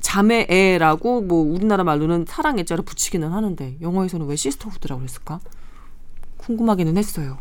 [0.00, 5.40] 자매애라고 뭐 우리나라 말로는 사랑 애자를 붙이기는 하는데 영어에서는 왜 시스터 후드라고 했을까?
[6.38, 7.38] 궁금하기는 했어요.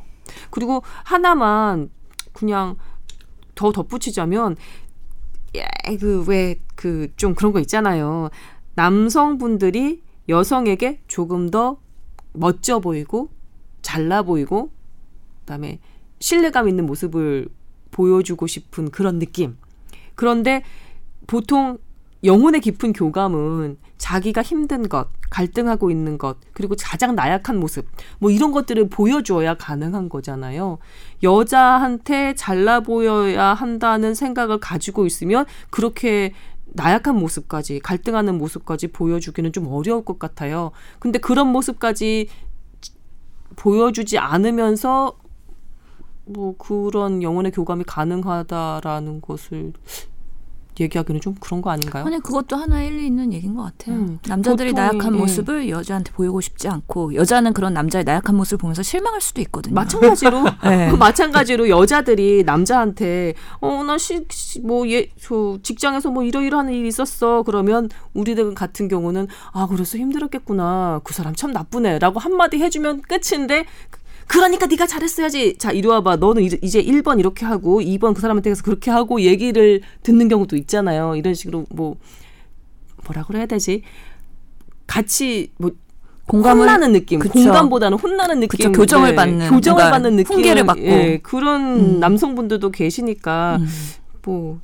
[0.51, 1.89] 그리고 하나만
[2.33, 2.75] 그냥
[3.55, 4.55] 더 덧붙이자면
[5.99, 8.29] 그 왜 그 좀 그런 거 있잖아요.
[8.75, 11.77] 남성분들이 여성에게 조금 더
[12.33, 13.29] 멋져 보이고
[13.81, 14.69] 잘나 보이고
[15.47, 15.79] 그다음에
[16.19, 17.47] 신뢰감 있는 모습을
[17.91, 19.57] 보여주고 싶은 그런 느낌.
[20.15, 20.63] 그런데
[21.25, 21.77] 보통
[22.23, 27.87] 영혼의 깊은 교감은 자기가 힘든 것, 갈등하고 있는 것, 그리고 가장 나약한 모습,
[28.19, 30.79] 뭐 이런 것들을 보여줘야 가능한 거잖아요.
[31.23, 36.33] 여자한테 잘나 보여야 한다는 생각을 가지고 있으면 그렇게
[36.65, 40.71] 나약한 모습까지, 갈등하는 모습까지 보여주기는 좀 어려울 것 같아요.
[40.99, 42.27] 근데 그런 모습까지
[43.55, 45.17] 보여주지 않으면서
[46.27, 49.73] 뭐 그런 영혼의 교감이 가능하다라는 것을
[50.79, 52.05] 얘기하기는 좀 그런 거 아닌가요?
[52.05, 53.95] 아니 그것도 하나 일리 있는 얘기인 것 같아요.
[53.95, 55.17] 음, 남자들이 보통이, 나약한 예.
[55.17, 59.73] 모습을 여자한테 보이고 싶지 않고 여자는 그런 남자의 나약한 모습을 보면서 실망할 수도 있거든요.
[59.73, 60.91] 마찬가지로 네.
[60.97, 63.97] 마찬가지로 여자들이 남자한테 어나뭐예저
[65.63, 71.51] 직장에서 뭐 이러이러한 일이 있었어 그러면 우리들 같은 경우는 아 그래서 힘들었겠구나 그 사람 참
[71.51, 73.65] 나쁘네라고 한마디 해주면 끝인데
[74.27, 75.57] 그러니까 네가 잘했어야지.
[75.57, 76.17] 자 이리 와봐.
[76.17, 80.55] 너는 이제- 이제 1번 이렇게 하고 2번 그 사람한테 가서 그렇게 하고 얘기를 듣는 경우도
[80.57, 81.15] 있잖아요.
[81.15, 81.95] 이런 식으로 뭐
[83.05, 83.83] 뭐라 그래야 되지?
[84.85, 85.71] 같이 뭐
[86.27, 87.31] 공감을 혼나는 느낌, 그쵸.
[87.33, 90.81] 공감보다는 혼나는 느낌, 그쵸, 교정을 받는, 교정을 받는 느낌, 훈계를 받고.
[90.83, 91.61] 예, 그런
[91.95, 91.99] 음.
[92.01, 93.67] 남성분들도 계시니까 음.
[94.25, 94.59] 뭐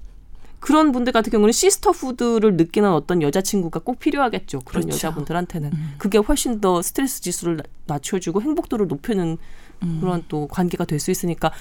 [0.64, 4.62] 그런 분들 같은 경우는 시스터후드를 느끼는 어떤 여자친구가 꼭 필요하겠죠.
[4.62, 4.96] 그런 그렇죠.
[4.96, 5.94] 여자분들한테는 음.
[5.98, 9.38] 그게 훨씬 더 스트레스 지수를 나- 낮춰주고 행복도를 높이는
[9.84, 9.98] 음.
[10.00, 11.52] 그런 또 관계가 될 수 있으니까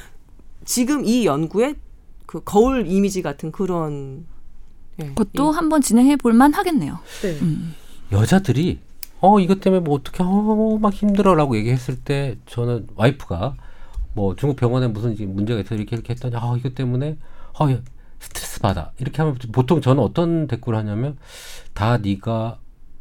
[0.64, 1.74] 지금 이 연구에
[2.26, 4.24] 그 거울 이미지 같은 그런
[5.00, 7.00] 예, 그것도 한번 진행해 볼만 하겠네요.
[7.24, 7.38] 이- 네.
[7.42, 7.74] 음.
[8.12, 8.78] 여자들이
[9.20, 13.56] 어 이것 때문에 뭐 어떻게 어막 힘들어라고 얘기했을 때 저는 와이프가
[14.14, 17.16] 뭐 중국 병원에 무슨 이제 문제가 있어 이렇게 이렇게 했더니 아 이것 때문에
[17.58, 17.80] 어 야,
[18.22, 21.18] 스트레스 받아 이렇게 하면 보통 저는 어떤 댓글을 하냐면
[21.74, 22.58] 다 네가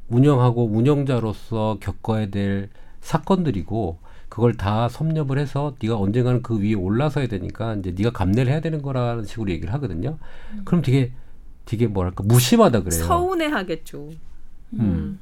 [0.09, 2.69] 운영하고 운영자로서 겪어야 될
[3.01, 8.61] 사건들이고 그걸 다 섭렵을 해서 네가 언젠가는 그 위에 올라서야 되니까 이제 네가 감내를 해야
[8.61, 10.17] 되는 거라는 식으로 얘기를 하거든요.
[10.65, 11.11] 그럼 되게
[11.65, 13.03] 되게 뭐랄까 무심하다 그래요.
[13.03, 14.09] 서운해하겠죠.
[14.73, 15.19] 음.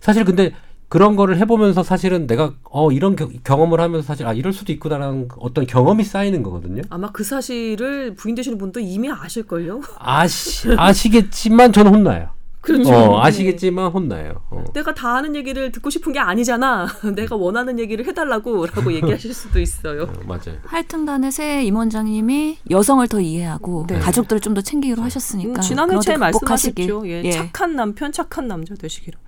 [0.00, 0.52] 사실 근데
[0.94, 5.26] 그런 거를 해보면서 사실은 내가 어 이런 겨- 경험을 하면서 사실 아 이럴 수도 있구나라는
[5.38, 6.82] 어떤 경험이 쌓이는 거거든요.
[6.88, 9.80] 아마 그 사실을 부인 되시는 분도 이미 아실걸요?
[9.98, 12.28] 아시 아시겠지만 저는 혼나요.
[12.60, 12.94] 그렇죠.
[12.94, 14.40] 어 아시겠지만 혼나요.
[14.50, 14.62] 어.
[14.72, 16.86] 내가 다 아는 얘기를 듣고 싶은 게 아니잖아.
[17.16, 20.04] 내가 원하는 얘기를 해달라고라고 얘기하실 수도 있어요.
[20.04, 20.58] 어, 맞아요.
[20.64, 23.98] 하여튼간에 새 임원장님이 여성을 더 이해하고 네.
[23.98, 26.16] 가족들을 좀 더 챙기기로 하셨으니까 음, 지난 회차에.
[26.18, 27.02] 말씀하셨죠.
[27.08, 27.32] 예, 예.
[27.32, 29.18] 착한 남편, 착한 남자 되시기로.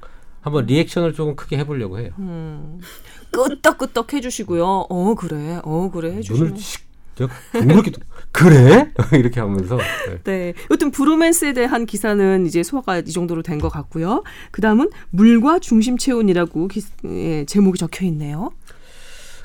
[0.47, 2.11] 한번 리액션을 조금 크게 해보려고 해요.
[2.21, 2.79] 음.
[3.33, 4.65] 끄떡끄떡 해주시고요.
[4.89, 6.51] 어 그래, 어 그래 해주시면.
[6.51, 6.87] 눈을 씩
[7.55, 7.91] 이렇게
[8.31, 10.19] 그래 이렇게 하면서 네.
[10.23, 10.55] 네.
[10.71, 14.23] 여튼 브로맨스에 대한 기사는 이제 소화가 이 정도로 된 것 같고요.
[14.53, 18.51] 그 다음은 물과 중심 체온이라고 기, 예, 제목이 적혀 있네요.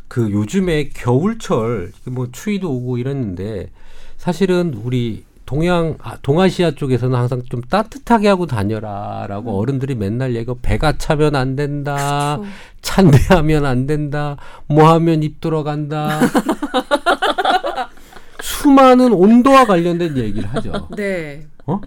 [0.08, 3.72] 그 요즘에 겨울철 뭐 추위도 오고 이랬는데
[4.18, 10.98] 사실은 우리 동양 아, 동아시아 쪽에서는 항상 좀 따뜻하게 하고 다녀라라고 어른들이 맨날 얘기하고 배가
[10.98, 12.54] 차면 안 된다 그렇죠.
[12.82, 14.38] 찬데하면 안 된다
[14.68, 16.22] 뭐 하면 입 돌아간다
[18.42, 21.46] 수많은 온도와 관련된 얘기를 하죠 네.
[21.66, 21.74] 어?
[21.74, 21.82] 어.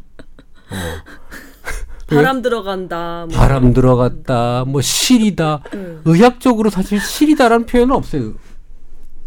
[2.06, 3.24] 바람 들어간다.
[3.30, 3.38] 뭐.
[3.38, 6.02] 바람 들어갔다 뭐 실이다 음.
[6.04, 8.34] 의학적으로 사실 실이다라는 표현은 없어요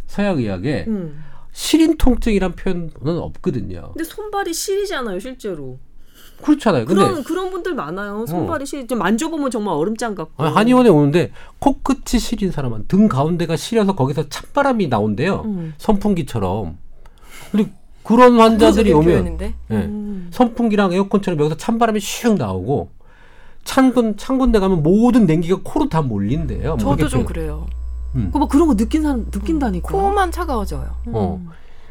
[0.05, 1.23] 서양 의학에 음.
[1.57, 3.89] 실인 통증이란 표현은 없거든요.
[3.93, 5.79] 근데 손발이 실이잖아요, 실제로.
[6.43, 6.85] 그렇잖아요.
[6.85, 8.27] 근데 그런 그런 분들 많아요.
[8.27, 10.43] 손발이 시, 좀 만져보면 정말 얼음장 같고.
[10.43, 15.41] 아니, 한의원에 오는데 코끝이 시린 사람은 등 가운데가 시려서 거기서 찬바람이 나온대요.
[15.45, 15.73] 음.
[15.79, 16.77] 선풍기처럼.
[17.51, 17.71] 근데
[18.03, 19.55] 그런 환자들이 오면 예.
[19.71, 20.27] 음.
[20.29, 22.91] 선풍기랑 에어컨처럼 여기서 찬바람이 슉 나오고
[23.63, 26.75] 찬군 찬군데 가면 모든 냉기가 코로 다 몰린대요.
[26.75, 27.65] 뭐 저도 좀 그래요.
[28.31, 29.89] 그뭐 그런 거 느낀 사람 느낀다니까.
[29.89, 30.95] 코만 차가워져요.
[31.07, 31.11] 음.
[31.15, 31.41] 어.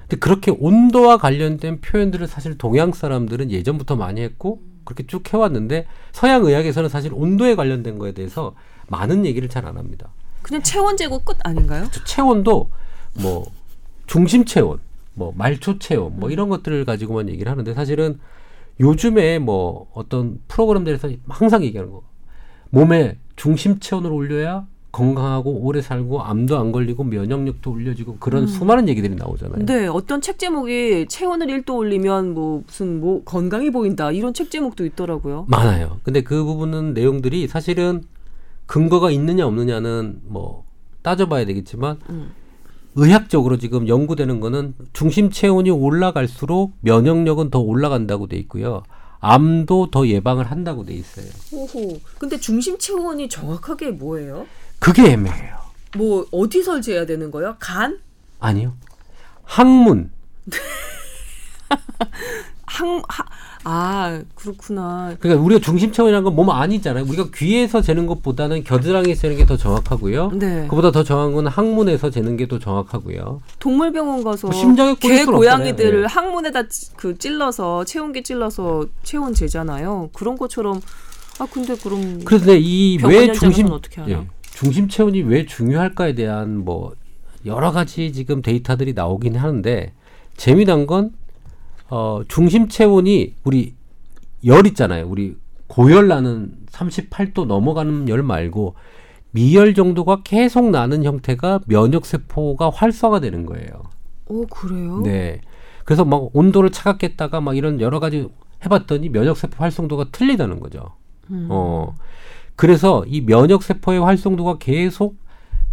[0.03, 6.45] 근데 그렇게 온도와 관련된 표현들을 사실 동양 사람들은 예전부터 많이 했고 그렇게 쭉 해왔는데 서양
[6.45, 8.55] 의학에서는 사실 온도에 관련된 거에 대해서
[8.89, 10.09] 많은 얘기를 잘 안 합니다.
[10.43, 11.89] 그냥 체온 재고 끝 아닌가요?
[11.91, 12.71] 저 체온도
[13.21, 13.47] 뭐
[14.07, 14.79] 중심 체온,
[15.15, 18.21] 뭐 말초 체온, 뭐 이런 것들을 가지고만 얘기를 하는데 사실은
[18.79, 22.03] 요즘에 뭐 어떤 프로그램들에서 항상 얘기하는 거
[22.71, 29.15] 몸에 중심 체온을 올려야 건강하고 오래 살고 암도 안 걸리고 면역력도 올려지고 그런 수많은 얘기들이
[29.15, 29.67] 나오잖아요.
[29.67, 34.87] 네, 어떤 책 제목이 체온을 1도 올리면 뭐 무슨 뭐 건강해 보인다 이런 책 제목도
[34.87, 35.45] 있더라고요.
[35.49, 35.99] 많아요.
[36.03, 38.05] 근데 그 부분은 내용들이 사실은
[38.65, 40.65] 근거가 있느냐 없느냐는 뭐
[41.03, 42.31] 따져봐야 되겠지만 음.
[42.95, 48.83] 의학적으로 지금 연구되는 거는 중심 체온이 올라갈수록 면역력은 더 올라간다고 돼 있고요.
[49.21, 51.27] 암도 더 예방을 한다고 돼 있어요.
[51.53, 51.99] 오호.
[52.19, 54.47] 근데 중심 체온이 정확하게 뭐예요?
[54.79, 55.57] 그게 애매해요.
[55.97, 57.57] 뭐 어디서 재야 되는 거예요?
[57.59, 57.99] 간?
[58.41, 58.75] 아니요.
[59.45, 60.11] 항문
[62.69, 63.25] 항, 하,
[63.65, 65.17] 아, 그렇구나.
[65.19, 67.05] 그러니까 우리가 중심 체온이라는 건몸 안이잖아요.
[67.09, 70.31] 우리가 귀에서 재는 것보다는 겨드랑이에서 재는 게 더 정확하고요.
[70.35, 70.67] 네.
[70.69, 73.41] 그보다 더 정확한 건 항문에서 재는 게 더 정확하고요.
[73.61, 76.03] 동물병원 가서 뭐 심장에 개 고양이들을.
[76.03, 76.07] 예.
[76.07, 80.11] 항문에다 찌- 그 찔러서 체온계 찔러서 체온 재잖아요.
[80.13, 80.81] 그런 것처럼
[81.39, 84.13] 아 근데 그럼 그런데 이 왜 중심 어떻게 하나?
[84.13, 86.95] 예, 중심 체온이 왜 중요할까에 대한 뭐
[87.45, 89.93] 여러 가지 지금 데이터들이 나오긴 하는데
[90.35, 91.13] 재미난 건
[91.91, 93.75] 어, 중심 체온이 우리
[94.47, 95.07] 열 있잖아요.
[95.09, 98.77] 우리 고열 나는 38도 넘어가는 열 말고
[99.33, 103.83] 미열 정도가 계속 나는 형태가 면역 세포가 활성화되는 거예요.
[104.29, 105.03] 오 그래요?
[105.03, 105.43] 네.
[105.85, 108.27] 그래서 막 온도를 차갑게 했다가 막 이런 여러 가지
[108.65, 110.95] 해봤더니 면역 세포 활성도가 틀리다는 거죠.
[111.31, 111.49] 음.
[111.51, 111.95] 어.
[112.57, 115.17] 그래서 이 면역 세포의 활성도가 계속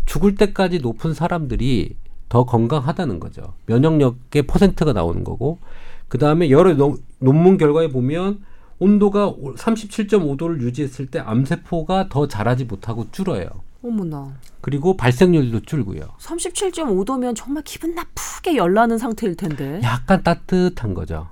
[0.06, 1.96] 죽을 때까지 높은 사람들이
[2.30, 3.54] 더 건강하다는 거죠.
[3.68, 5.60] 면역력의 퍼센트가 나오는 거고.
[6.10, 8.44] 그 다음에 여러 논- 논문 결과에 보면
[8.80, 13.48] 온도가 37.5도를 유지했을 때 암세포가 더 자라지 못하고 줄어요.
[13.84, 14.34] 어머나.
[14.62, 16.02] 그리고 발생률도 줄고요.
[16.20, 19.80] 37.5도면 정말 기분 나쁘게 열나는 상태일 텐데.
[19.84, 21.28] 약간 따뜻한 거죠.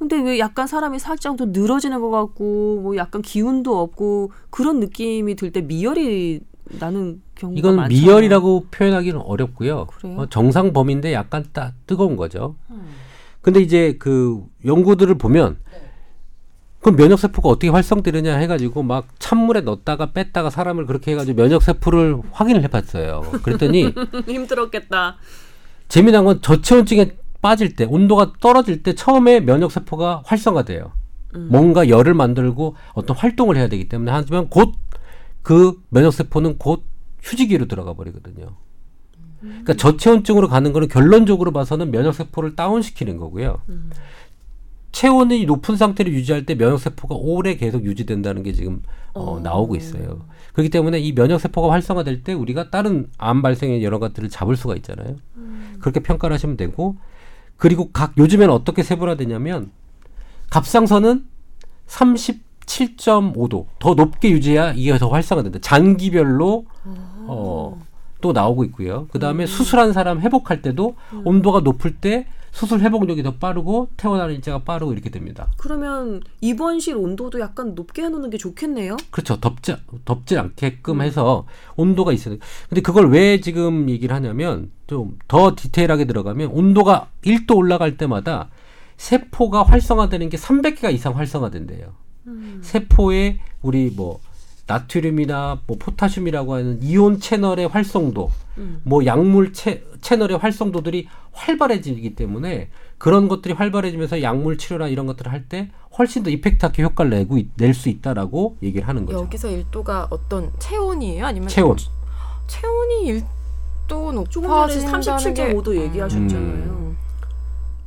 [0.00, 5.36] 근데 왜 약간 사람이 살짝 더 늘어지는 것 같고 뭐 약간 기운도 없고 그런 느낌이
[5.36, 6.40] 들 때 미열이
[6.78, 8.00] 나는 경우가 이건 많잖아요.
[8.06, 9.86] 미열이라고 표현하기는 어렵고요.
[10.04, 12.54] 어, 정상 범위인데 약간 따, 뜨거운 거죠.
[12.70, 12.82] 음.
[13.42, 15.58] 근데 이제 그 연구들을 보면
[16.80, 22.16] 그럼 면역 세포가 어떻게 활성되느냐 해가지고 막 찬물에 넣었다가 뺐다가 사람을 그렇게 해가지고 면역 세포를
[22.32, 23.20] 확인을 해봤어요.
[23.42, 23.92] 그랬더니
[24.26, 25.16] 힘들었겠다.
[25.88, 30.92] 재미난 건 저체온증에 빠질 때 온도가 떨어질 때 처음에 면역 세포가 활성화돼요.
[31.36, 31.48] 음.
[31.50, 34.74] 뭔가 열을 만들고 어떤 활동을 해야 되기 때문에 하지만 곧
[35.42, 36.84] 그 면역 세포는 곧
[37.22, 38.56] 휴지기로 들어가 버리거든요.
[39.40, 43.62] 그러니까 저체온증으로 가는 거는 결론적으로 봐서는 면역 세포를 다운시키는 거고요.
[44.92, 48.82] 체온이 높은 상태를 유지할 때 면역 세포가 오래 계속 유지된다는 게 지금
[49.14, 49.40] 어, 어.
[49.40, 50.26] 나오고 있어요.
[50.52, 54.76] 그렇기 때문에 이 면역 세포가 활성화될 때 우리가 다른 암 발생의 여러 것들을 잡을 수가
[54.76, 55.16] 있잖아요.
[55.80, 56.96] 그렇게 평가를 하시면 되고
[57.60, 59.70] 그리고 각 요즘에는 어떻게 세분화되냐면
[60.48, 61.26] 갑상선은
[61.86, 65.58] 37.5도 더 높게 유지해야 이게 더 활성화된다.
[65.60, 66.64] 장기별로
[67.26, 67.78] 어,
[68.22, 69.08] 또 나오고 있고요.
[69.12, 74.64] 그 다음에 수술한 사람 회복할 때도 온도가 높을 때 수술 회복력이 더 빠르고 퇴원하는 일자가
[74.64, 75.48] 빠르고 이렇게 됩니다.
[75.56, 78.96] 그러면 입원실 온도도 약간 높게 해놓는 게 좋겠네요.
[79.10, 79.38] 그렇죠.
[79.40, 82.36] 덥지 덥지 않게끔 해서 온도가 있어요.
[82.68, 88.48] 근데 그걸 왜 지금 얘기를 하냐면 좀 더 디테일하게 들어가면 온도가 1도 올라갈 때마다
[88.96, 91.92] 세포가 활성화되는 게 300개가 이상 활성화된대요.
[92.62, 94.20] 세포의 우리 뭐
[94.74, 98.30] 나트륨이나 뭐 포타슘이라고 하는 이온 채널의 활성도,
[98.84, 105.48] 뭐 약물 채, 채널의 활성도들이 활발해지기 때문에 그런 것들이 활발해지면서 약물 치료나 이런 것들을 할
[105.48, 109.18] 때 훨씬 더 이펙트하게 효과를 내고 낼 수 있다라고 얘기를 하는 거죠.
[109.20, 111.26] 여기서 1도가 어떤 체온이에요?
[111.26, 111.76] 아니면 체온.
[112.46, 113.22] 체온이
[113.88, 116.40] 1도 조금 전에 높아진다는 게 37.5도 얘기하셨잖아요.
[116.42, 116.96] 음.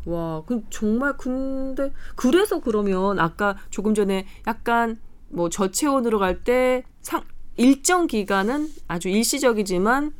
[0.05, 4.97] 와, 그 정말 근데 그래서 그러면 아까 조금 전에 약간
[5.33, 7.23] 뭐 저체온으로 갈때상
[7.57, 10.13] 일정 기간은 아주 일시적이지만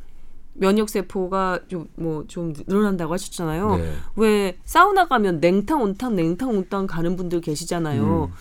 [0.54, 3.76] 면역 세포가 좀뭐좀 늘어난다고 하셨잖아요.
[3.76, 3.92] 네.
[4.16, 8.30] 왜 사우나 가면 냉탕 온탕 냉탕 온탕 가는 분들 계시잖아요.
[8.30, 8.34] 음.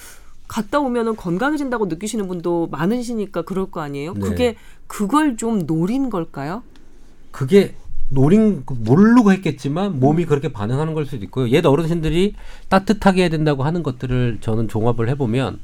[0.48, 4.14] 갔다 오면은 건강해진다고 느끼시는 분도 많으시니까 그럴 거 아니에요?
[4.14, 4.20] 네.
[4.20, 4.56] 그게
[4.86, 6.62] 그걸 좀 노린 걸까요?
[7.32, 7.74] 그게
[8.10, 11.50] 노린 모르고 했겠지만 몸이 그렇게 반응하는 걸 수도 있고요.
[11.50, 12.36] 옛 어르신들이
[12.70, 15.60] 따뜻하게 해야 된다고 하는 것들을 저는 종합을 해보면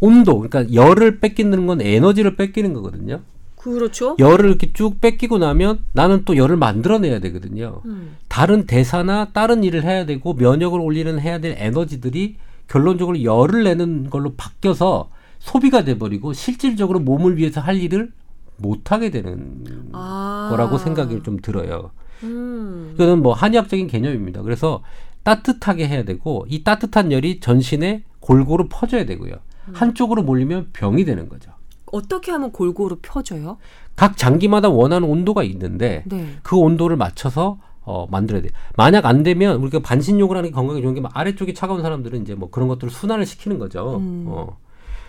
[0.00, 3.20] 온도, 그러니까 열을 뺏기는 건 에너지를 뺏기는 거거든요.
[3.56, 4.16] 그렇죠.
[4.18, 7.82] 열을 이렇게 쭉 뺏기고 나면 나는 또 열을 만들어내야 되거든요.
[7.86, 8.16] 음.
[8.28, 12.36] 다른 대사나 다른 일을 해야 되고 면역을 올리는 해야 될 에너지들이
[12.68, 18.12] 결론적으로 열을 내는 걸로 바뀌어서 소비가 돼버리고 실질적으로 몸을 위해서 할 일을
[18.56, 20.48] 못하게 되는 아.
[20.50, 21.90] 거라고 생각이 좀 들어요.
[22.22, 22.92] 음.
[22.94, 24.42] 이거는 뭐 한의학적인 개념입니다.
[24.42, 24.82] 그래서
[25.22, 29.34] 따뜻하게 해야 되고 이 따뜻한 열이 전신에 골고루 퍼져야 되고요.
[29.72, 31.52] 한쪽으로 몰리면 병이 되는 거죠.
[31.92, 33.58] 어떻게 하면 골고루 펴져요?
[33.96, 36.36] 각 장기마다 원하는 온도가 있는데 네.
[36.42, 38.48] 그 온도를 맞춰서 어, 만들어야 돼.
[38.76, 42.50] 만약 안 되면 우리가 반신욕을 하는 게 건강에 좋은 게막 아래쪽이 차가운 사람들은 이제 뭐
[42.50, 43.96] 그런 것들을 순환을 시키는 거죠.
[43.96, 44.26] 음.
[44.28, 44.58] 어.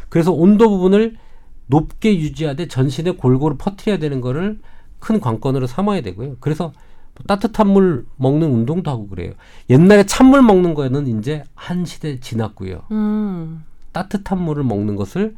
[0.07, 1.17] 그래서 온도 부분을
[1.67, 4.59] 높게 유지하되 전신에 골고루 퍼뜨려야 되는 거를
[4.99, 6.37] 큰 관건으로 삼아야 되고요.
[6.39, 6.71] 그래서
[7.15, 9.33] 뭐 따뜻한 물 먹는 운동도 하고 그래요.
[9.69, 12.83] 옛날에 찬물 먹는 거에는 이제 한 시대 지났고요.
[12.91, 13.65] 음.
[13.91, 15.35] 따뜻한 물을 먹는 것을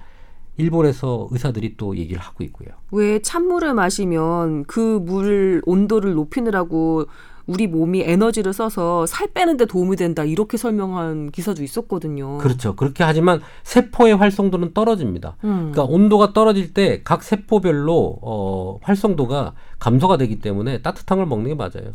[0.58, 2.70] 일본에서 의사들이 또 얘기를 하고 있고요.
[2.92, 7.06] 왜 찬물을 마시면 그 물 온도를 높이느라고
[7.48, 12.38] 우리 몸이 에너지를 써서 살 빼는데 도움이 된다 이렇게 설명한 기사도 있었거든요.
[12.38, 12.76] 그렇죠.
[12.76, 15.38] 그렇게 하지만 세포의 활성도는 떨어집니다.
[15.44, 15.72] 음.
[15.72, 21.56] 그러니까 온도가 떨어질 때 각 세포별로 어, 활성도가 감소가 되기 때문에 따뜻한 걸 먹는 게
[21.56, 21.94] 맞아요.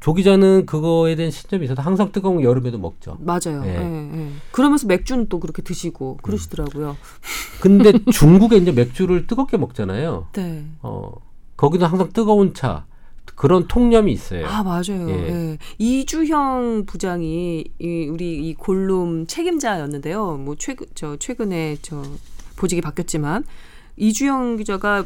[0.00, 3.16] 조 기자는 그거에 대한 신점이 있어서 항상 뜨거운 거 여름에도 먹죠.
[3.20, 3.62] 맞아요.
[3.64, 3.70] 예.
[3.70, 4.30] 예, 예.
[4.52, 6.96] 그러면서 맥주는 또 그렇게 드시고 그러시더라고요.
[7.60, 10.28] 근데 중국에 이제 맥주를 뜨겁게 먹잖아요.
[10.34, 10.64] 네.
[10.82, 11.12] 어,
[11.56, 12.86] 거기도 항상 뜨거운 차
[13.34, 14.46] 그런 통념이 있어요.
[14.46, 15.10] 아 맞아요.
[15.10, 15.14] 예.
[15.14, 15.58] 예.
[15.78, 20.36] 이주형 부장이 이, 우리 이 골룸 책임자였는데요.
[20.38, 22.02] 뭐 최근 저 최근에 저
[22.56, 23.44] 보직이 바뀌었지만
[23.96, 25.04] 이주영 기자가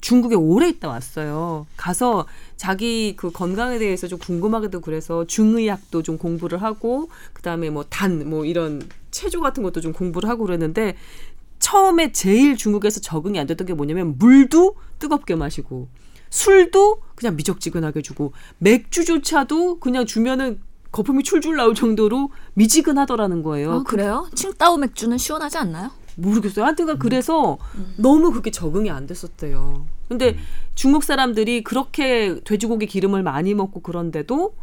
[0.00, 1.66] 중국에 오래 있다 왔어요.
[1.76, 8.26] 가서 자기 그 건강에 대해서 좀 궁금하기도 그래서 중의학도 좀 공부를 하고 그다음에 뭐 단
[8.28, 10.96] 뭐 이런 체조 같은 것도 좀 공부를 하고 그랬는데
[11.58, 15.88] 처음에 제일 중국에서 적응이 안 됐던 게 뭐냐면 물도 뜨겁게 마시고
[16.30, 20.60] 술도 그냥 미적지근하게 주고 맥주조차도 그냥 주면은
[20.92, 23.72] 거품이 출줄 나올 정도로 미지근하더라는 거예요.
[23.72, 24.28] 아, 그래요?
[24.34, 25.90] 칭따오 맥주는 시원하지 않나요?
[26.16, 26.64] 모르겠어요.
[26.64, 27.58] 하여튼간 그래서
[27.96, 29.86] 너무 그게 적응이 안 됐었대요.
[30.08, 30.36] 근데
[30.74, 34.54] 중국 사람들이 그렇게 돼지고기 기름을 많이 먹고 그런데도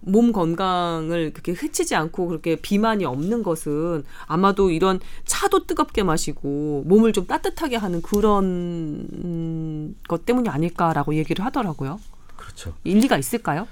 [0.00, 7.12] 몸 건강을 그렇게 해치지 않고 그렇게 비만이 없는 것은 아마도 이런 차도 뜨겁게 마시고 몸을
[7.12, 12.00] 좀 따뜻하게 하는 그런 음, 것 때문이 아닐까라고 얘기를 하더라고요.
[12.36, 12.74] 그렇죠.
[12.84, 13.68] 일리가 있을까요?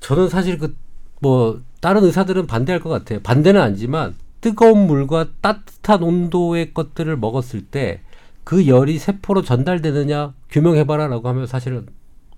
[0.00, 0.76] 저는 사실 그
[1.24, 3.20] 뭐 다른 의사들은 반대할 것 같아요.
[3.22, 8.02] 반대는 아니지만 뜨거운 물과 따뜻한 온도의 것들을 먹었을 때
[8.44, 11.86] 그 열이 세포로 전달되느냐 규명해봐라라고 하면 사실은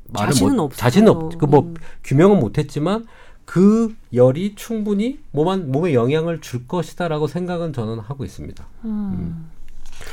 [0.08, 0.78] 말을 자신은 못, 없어요.
[0.78, 1.38] 자신은 없.
[1.38, 1.74] 그뭐 음.
[2.04, 3.06] 규명은 못했지만
[3.44, 8.66] 그 열이 충분히 몸한 몸에 영향을 줄 것이다라고 생각은 저는 하고 있습니다.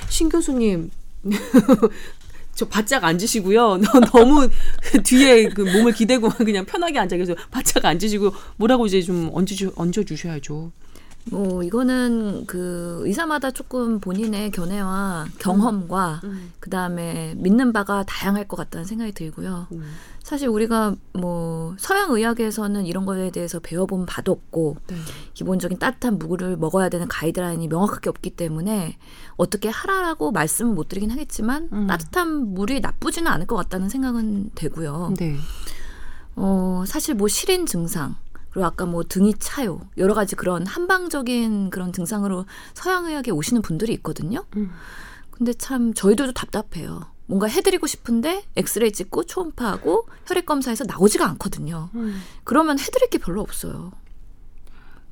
[0.09, 0.91] 신 교수님.
[2.55, 3.79] 저 바짝 앉으시고요.
[4.11, 4.47] 너무
[5.03, 7.35] 뒤에 그 몸을 기대고 그냥 편하게 앉아 계세요.
[7.49, 10.71] 바짝 앉으시고 뭐라고 이제 좀 얹어 주셔야죠.
[11.31, 16.21] 뭐 이거는 그 의사마다 조금 본인의 견해와 경험과
[16.59, 19.67] 그다음에 믿는 바가 다양할 것 같다는 생각이 들고요.
[19.71, 19.83] 음.
[20.21, 24.95] 사실 우리가 뭐 서양 의학에서는 이런 거에 대해서 배워본 바도 없고 네.
[25.33, 28.97] 기본적인 따뜻한 물을 먹어야 되는 가이드라인이 명확하게 없기 때문에
[29.35, 31.87] 어떻게 하라라고 말씀은 못 드리긴 하겠지만 음.
[31.87, 35.13] 따뜻한 물이 나쁘지는 않을 것 같다는 생각은 되고요.
[35.17, 35.35] 네.
[36.35, 38.15] 어, 사실 뭐 시린 증상,
[38.53, 39.81] 그리고 아까 뭐 등이 차요.
[39.97, 44.45] 여러 가지 그런 한방적인 그런 증상으로 서양의학에 오시는 분들이 있거든요.
[44.55, 44.69] 음.
[45.31, 47.01] 근데 참 저희들도 답답해요.
[47.25, 51.89] 뭔가 해드리고 싶은데 엑스레이 찍고 초음파하고 혈액 검사해서 나오지가 않거든요.
[51.95, 52.21] 음.
[52.43, 53.91] 그러면 해드릴 게 별로 없어요.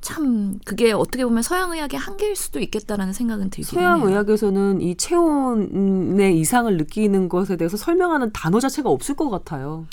[0.00, 4.08] 참 그게 어떻게 보면 서양의학의 한계일 수도 있겠다라는 생각은 들긴 서양 해요.
[4.08, 9.86] 의학에서는 이 체온의 이상을 느끼는 것에 대해서 설명하는 단어 자체가 없을 것 같아요.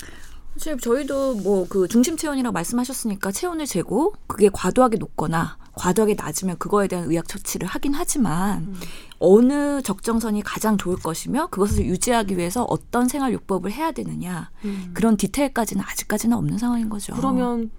[0.60, 6.86] 사실 저희도 뭐 그 중심 체온이라고 말씀하셨으니까 체온을 재고 그게 과도하게 높거나 과도하게 낮으면 그거에
[6.86, 8.74] 대한 의학 처치를 하긴 하지만
[9.18, 14.50] 어느 적정선이 가장 좋을 것이며 그것을 유지하기 위해서 어떤 생활 요법을 해야 되느냐
[14.92, 17.14] 그런 디테일까지는 아직까지는 없는 상황인 거죠.
[17.14, 17.70] 그러면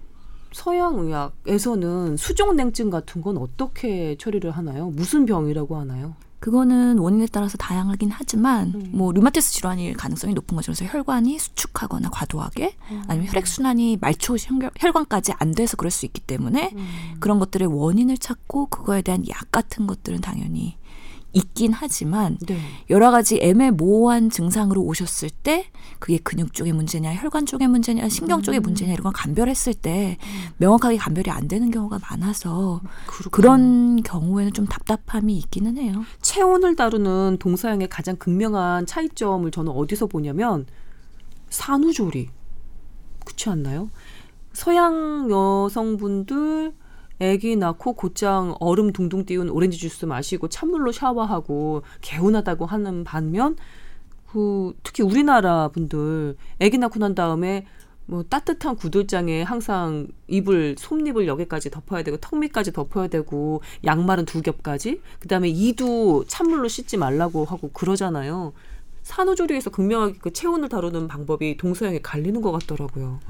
[0.52, 4.90] 서양 의학에서는 수족 냉증 같은 건 어떻게 처리를 하나요?
[4.90, 6.16] 무슨 병이라고 하나요?
[6.42, 8.90] 그거는 원인에 따라서 다양하긴 하지만 음.
[8.92, 10.72] 뭐 류마티스 질환일 가능성이 높은 거죠.
[10.72, 13.04] 그래서 혈관이 수축하거나 과도하게 음.
[13.06, 17.14] 아니면 혈액 순환이 말초 혈- 혈관까지 안 돼서 그럴 수 있기 때문에 음.
[17.20, 20.76] 그런 것들의 원인을 찾고 그거에 대한 약 같은 것들은 당연히
[21.32, 22.58] 있긴 하지만 네.
[22.90, 25.66] 여러 가지 애매모호한 증상으로 오셨을 때
[25.98, 28.62] 그게 근육 쪽의 문제냐 혈관 쪽의 문제냐 신경 쪽의 음.
[28.62, 30.18] 문제냐 이런 걸 감별했을 때
[30.58, 33.30] 명확하게 감별이 안 되는 경우가 많아서 그렇구나.
[33.30, 36.04] 그런 경우에는 좀 답답함이 있기는 해요.
[36.20, 40.66] 체온을 다루는 동서양의 가장 극명한 차이점을 저는 어디서 보냐면
[41.50, 42.28] 산후조리
[43.24, 43.88] 그렇지 않나요?
[44.52, 46.74] 서양 여성분들
[47.22, 53.56] 아기 낳고 곧장 얼음 둥둥 띄운 오렌지 주스 마시고 찬물로 샤워하고 개운하다고 하는 반면
[54.32, 57.66] 그 특히 우리나라 분들 아기 낳고 난 다음에
[58.06, 64.42] 뭐 따뜻한 구들장에 항상 이불 솜잎을 여기까지 덮어야 되고 턱 밑까지 덮어야 되고 양말은 두
[64.42, 68.52] 겹까지 그다음에 이도 찬물로 씻지 말라고 하고 그러잖아요.
[69.02, 73.20] 산후조리에서 극명하게 그 체온을 다루는 방법이 동서양에 갈리는 것 같더라고요.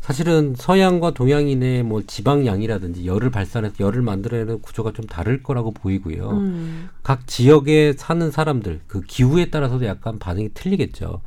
[0.00, 6.30] 사실은 서양과 동양인의 뭐 지방량이라든지 열을 발산해서 열을 만들어내는 구조가 좀 다를 거라고 보이고요.
[6.30, 6.88] 음.
[7.02, 11.20] 각 지역에 사는 사람들 그 기후에 따라서도 약간 반응이 틀리겠죠.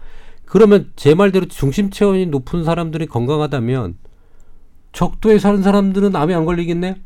[0.45, 3.97] 그러면 제 말대로 중심 체온이 높은 사람들이 건강하다면
[4.91, 7.01] 적도에 사는 사람들은 암에 안 걸리겠네?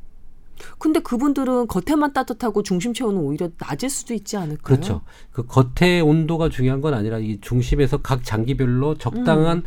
[0.80, 4.57] 근데 그분들은 겉에만 따뜻하고 중심 체온은 오히려 낮을 수도 있지 않을까요?
[4.63, 5.01] 그렇죠.
[5.32, 9.63] 그 겉의 온도가 중요한 건 아니라 이 중심에서 각 장기별로 적당한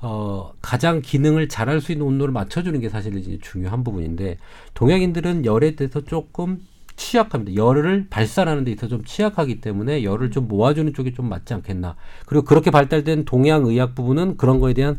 [0.00, 4.38] 어 가장 기능을 잘할 수 있는 온도를 맞춰주는 게 사실 이제 중요한 부분인데
[4.74, 6.60] 동양인들은 열에 대해서 조금
[6.98, 7.54] 취약합니다.
[7.54, 11.96] 열을 발산하는 데 있어서 좀 취약하기 때문에 열을 좀 모아주는 쪽이 좀 맞지 않겠나.
[12.26, 14.98] 그리고 그렇게 발달된 동양 의학 부분은 그런 거에 대한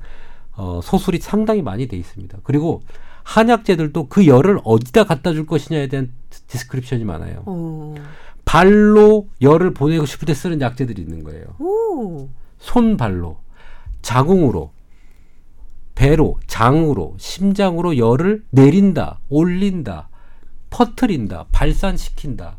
[0.54, 2.40] 어, 서술이 상당히 많이 돼 있습니다.
[2.44, 2.82] 그리고
[3.24, 6.12] 한약재들도 그 열을 어디다 갖다 줄 것이냐에 대한
[6.48, 7.44] description이 많아요.
[7.46, 7.96] 어.
[8.44, 11.46] 발로 열을 보내고 싶을 때 쓰는 약재들이 있는 거예요.
[11.60, 12.28] 오.
[12.58, 13.38] 손발로,
[14.02, 14.72] 자궁으로,
[16.00, 20.08] 배로, 장으로, 심장으로 열을 내린다, 올린다,
[20.70, 22.56] 퍼트린다, 발산시킨다.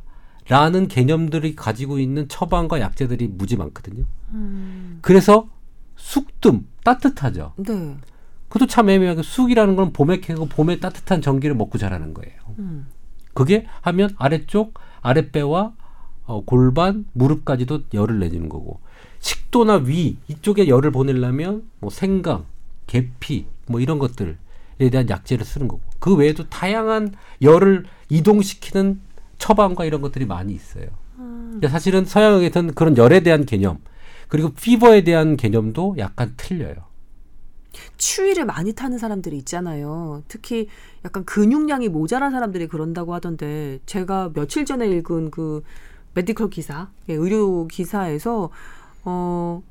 [0.47, 4.05] 라는 개념들이 가지고 있는 처방과 약재들이 무지 많거든요.
[4.33, 4.99] 음.
[5.01, 5.49] 그래서
[5.97, 7.55] 쑥뜸, 따뜻하죠.
[7.57, 7.97] 네.
[8.49, 12.35] 그것도 참 애매하게 쑥이라는 건 봄에 캐고 봄에 따뜻한 전기를 먹고 자라는 거예요.
[12.59, 12.89] 음.
[13.33, 15.73] 그게 하면 아래쪽 아랫배와
[16.27, 18.81] 어, 골반 무릎까지도 열을 내주는 거고
[19.21, 22.45] 식도나 위 이쪽에 열을 보내려면 뭐 생강
[22.91, 24.35] 계피 뭐 이런 것들에
[24.91, 29.01] 대한 약재를 쓰는 거고 그 외에도 다양한 열을 이동시키는
[29.39, 30.87] 처방과 이런 것들이 많이 있어요.
[31.17, 33.79] 근데 사실은 서양에서는 그런 열에 대한 개념
[34.29, 36.75] 그리고 피버에 대한 개념도 약간 틀려요.
[37.97, 40.25] 추위를 많이 타는 사람들이 있잖아요.
[40.27, 40.67] 특히
[41.05, 45.63] 약간 근육량이 모자란 사람들이 그런다고 하던데 제가 며칠 전에 읽은 그
[46.15, 48.51] 메디컬 기사, 예, 의료 기사에서
[49.05, 49.63] 어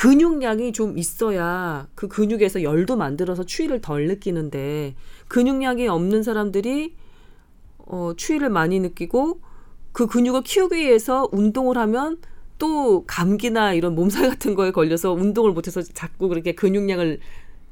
[0.00, 4.94] 근육량이 좀 있어야 그 근육에서 열도 만들어서 추위를 덜 느끼는데
[5.28, 6.94] 근육량이 없는 사람들이
[7.80, 9.40] 어 추위를 많이 느끼고
[9.92, 12.16] 그 근육을 키우기 위해서 운동을 하면
[12.56, 17.20] 또 감기나 이런 몸살 같은 거에 걸려서 운동을 못해서 자꾸 그렇게 근육량을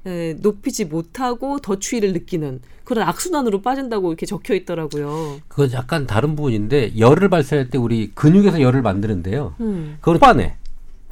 [0.05, 5.41] 에, 높이지 못하고 더 추위를 느끼는 그런 악순환으로 빠진다고 이렇게 적혀 있더라고요.
[5.49, 9.55] 그건 약간 다른 부분인데 열을 발산할 때 우리 근육에서 열을 만드는데요.
[9.61, 10.59] 음, 그건 초반에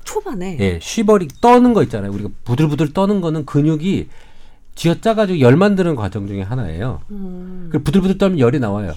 [0.06, 2.10] 초반에 예, 쉬버리 떠는 거 있잖아요.
[2.12, 4.08] 우리가 부들부들 떠는 거는 근육이
[4.74, 7.00] 쥐어짜가지고 열 만드는 과정 중에 하나예요.
[7.10, 8.94] 음, 그 부들부들 떠면 열이 나와요.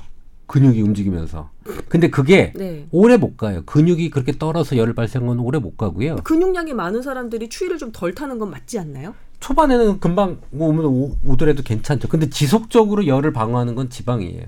[0.47, 1.49] 근육이 움직이면서.
[1.89, 2.87] 근데 그게 네.
[2.91, 3.61] 오래 못 가요.
[3.65, 6.15] 근육이 그렇게 떨어서 열을 발생하는 건 오래 못 가고요.
[6.17, 9.13] 근육량이 많은 사람들이 추위를 좀 덜 타는 건 맞지 않나요?
[9.39, 12.07] 초반에는 금방 오면 오- 오더라도 괜찮죠.
[12.07, 14.43] 근데 지속적으로 열을 방어하는 건 지방이에요.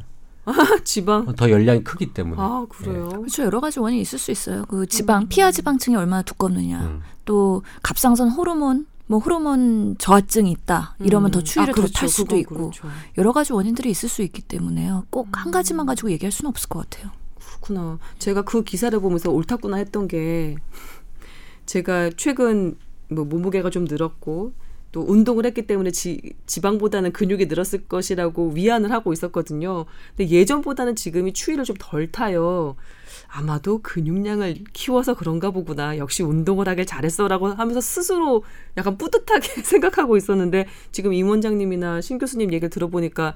[0.84, 1.34] 지방.
[1.36, 2.42] 더 열량이 크기 때문에.
[2.42, 3.10] 아 그래요.
[3.10, 3.44] 그렇죠.
[3.44, 4.66] 여러 가지 원인이 있을 수 있어요.
[4.66, 6.82] 그 지방, 피하 지방층이 얼마나 두껍느냐.
[6.82, 7.02] 음.
[7.26, 10.96] 또 갑상선 호르몬, 뭐 호르몬 저하증이 있다.
[11.00, 11.44] 이러면 더 음.
[11.44, 11.94] 추위를 아, 더 그렇죠.
[11.94, 12.88] 탈 수도 있고 그렇죠.
[13.18, 15.06] 여러 가지 원인들이 있을 수 있기 때문에요.
[15.10, 17.12] 꼭 한 가지만 가지고 얘기할 수는 없을 것 같아요.
[17.40, 18.00] 그렇구나.
[18.20, 20.56] 제가 그 기사를 보면서 옳았구나 했던 게
[21.66, 22.76] 제가 최근
[23.10, 24.54] 뭐 몸무게가 좀 늘었고
[24.92, 29.86] 또 운동을 했기 때문에 지, 지방보다는 근육이 늘었을 것이라고 위안을 하고 있었거든요.
[30.16, 32.76] 근데 예전보다는 지금이 추위를 좀 덜 타요.
[33.28, 35.98] 아마도 근육량을 키워서 그런가 보구나.
[35.98, 38.44] 역시 운동을 하길 잘했어라고 하면서 스스로
[38.78, 43.36] 약간 뿌듯하게 생각하고 있었는데 지금 임 원장님이나 신 교수님 얘기를 들어보니까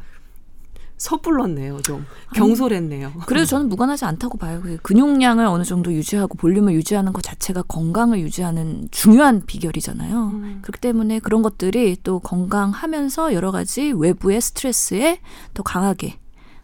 [0.98, 1.82] 섣불렀네요.
[1.82, 3.14] 좀 경솔했네요.
[3.26, 4.62] 그래도 저는 무관하지 않다고 봐요.
[4.64, 10.32] 그 근육량을 어느 정도 유지하고 볼륨을 유지하는 것 자체가 건강을 유지하는 중요한 비결이잖아요.
[10.34, 10.60] 음.
[10.62, 15.20] 그렇기 때문에 그런 것들이 또 건강하면서 여러 가지 외부의 스트레스에
[15.54, 16.18] 더 강하게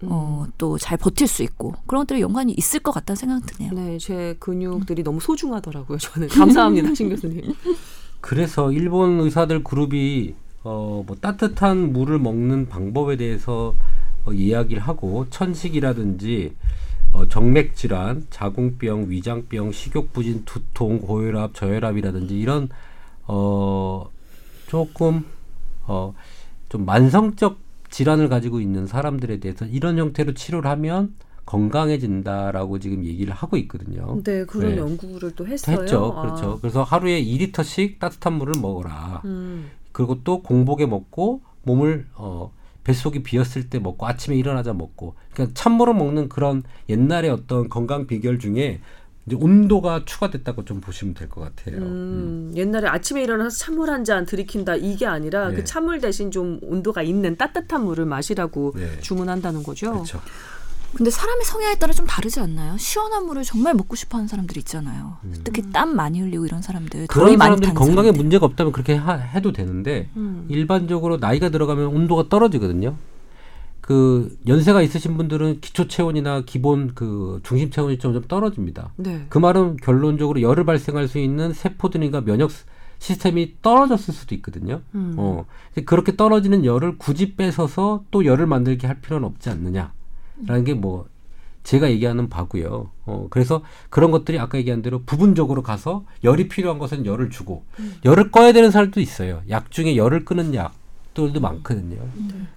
[0.03, 3.73] 어, 또 잘 버틸 수 있고 그런 것들이 연관이 있을 것 같다는 생각이 드네요.
[3.73, 5.97] 네, 제 근육들이 너무 소중하더라고요.
[5.99, 7.53] 저는 감사합니다, 신 교수님.
[8.19, 13.73] 그래서 일본 의사들 그룹이 어, 뭐 따뜻한 물을 먹는 방법에 대해서
[14.25, 16.55] 어, 이야기를 하고 천식이라든지
[17.13, 22.69] 어, 정맥 질환, 자궁병, 위장병, 식욕 부진, 두통, 고혈압, 저혈압이라든지 이런
[23.27, 24.09] 어
[24.67, 25.25] 조금
[25.87, 26.13] 어
[26.71, 27.59] 좀 만성적
[27.89, 31.13] 질환을 가지고 있는 사람들에 대해서 이런 형태로 치료를 하면
[31.45, 34.21] 건강해진다라고 지금 얘기를 하고 있거든요.
[34.23, 34.77] 네, 그런 네.
[34.77, 35.81] 연구를 또 했어요.
[35.81, 36.13] 했죠.
[36.15, 36.21] 아.
[36.21, 36.59] 그렇죠.
[36.61, 39.21] 그래서 하루에 2리터씩 따뜻한 물을 먹어라.
[39.25, 39.69] 음.
[39.91, 42.53] 그리고 또 공복에 먹고 몸을 어
[42.83, 48.39] 뱃속이 비었을 때 먹고 아침에 일어나자 먹고 그러니까 찬물을 먹는 그런 옛날의 어떤 건강 비결
[48.39, 48.81] 중에
[49.27, 51.77] 이제 온도가 추가됐다고 좀 보시면 될 것 같아요.
[51.77, 51.83] 음.
[51.83, 55.57] 음, 옛날에 아침에 일어나서 찬물 한 잔 들이킨다 이게 아니라 네.
[55.57, 58.99] 그 찬물 대신 좀 온도가 있는 따뜻한 물을 마시라고 네.
[59.01, 59.91] 주문한다는 거죠.
[59.91, 60.19] 그렇죠.
[60.93, 62.77] 근데 사람의 성향에 따라 좀 다르지 않나요?
[62.77, 65.17] 시원한 물을 정말 먹고 싶어하는 사람들이 있잖아요.
[65.43, 67.07] 특히 땀 많이 흘리고 이런 사람들, 음.
[67.07, 68.21] 그런 사람들이 타는 건강에 사람들.
[68.21, 70.45] 문제가 없다면 그렇게 하- 해도 되는데 음.
[70.49, 72.95] 일반적으로 나이가 들어가면 온도가 떨어지거든요.
[73.79, 78.91] 그 연세가 있으신 분들은 기초 체온이나 기본 그 중심 체온이 좀, 좀 떨어집니다.
[78.97, 79.25] 네.
[79.29, 82.63] 그 말은 결론적으로 열을 발생할 수 있는 세포들과 면역 시-
[82.99, 84.81] 시스템이 떨어졌을 수도 있거든요.
[84.93, 85.15] 음.
[85.17, 85.45] 어,
[85.85, 89.91] 그렇게 떨어지는 열을 굳이 뺏어서 또 열을 만들게 할 필요는 없지 않느냐
[90.47, 91.07] 라는 게 뭐
[91.63, 92.89] 제가 얘기하는 바고요.
[93.05, 97.63] 어, 그래서 그런 것들이 아까 얘기한 대로 부분적으로 가서 열이 필요한 것은 열을 주고
[98.03, 99.43] 열을 꺼야 되는 사람도 있어요.
[99.49, 101.97] 약 중에 열을 끄는 약들도 많거든요.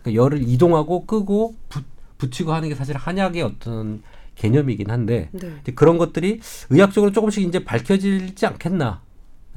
[0.02, 1.84] 그러니까 열을 이동하고 끄고 붙,
[2.18, 4.02] 붙이고 하는 게 사실 한약의 어떤
[4.36, 5.60] 개념이긴 한데 네.
[5.74, 9.02] 그런 것들이 의학적으로 조금씩 이제 밝혀지지 않겠나.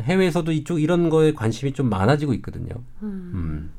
[0.01, 2.69] 해외에서도 이쪽 이런 거에 관심이 좀 많아지고 있거든요.
[3.01, 3.71] 음.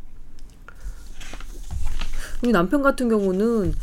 [2.42, 3.74] 우리 남편 같은 경우는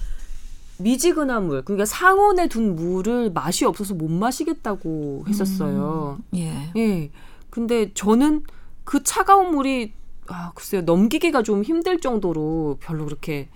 [0.77, 6.19] 미지근한 물, 그러니까 상온에 둔 물을 맛이 없어서 못 마시겠다고 했었어요.
[6.35, 6.71] 예.
[6.75, 7.11] 예.
[7.49, 8.43] 근데 저는
[8.83, 9.93] 그 차가운 물이
[10.27, 10.81] 아, 글쎄요.
[10.81, 13.47] 넘기기가 좀 힘들 정도로 별로 그렇게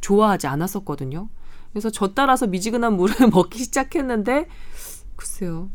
[0.00, 1.28] 좋아하지 않았었거든요.
[1.72, 4.48] 그래서 저 따라서 미지근한 물을 먹기 시작했는데
[5.16, 5.68] 글쎄요.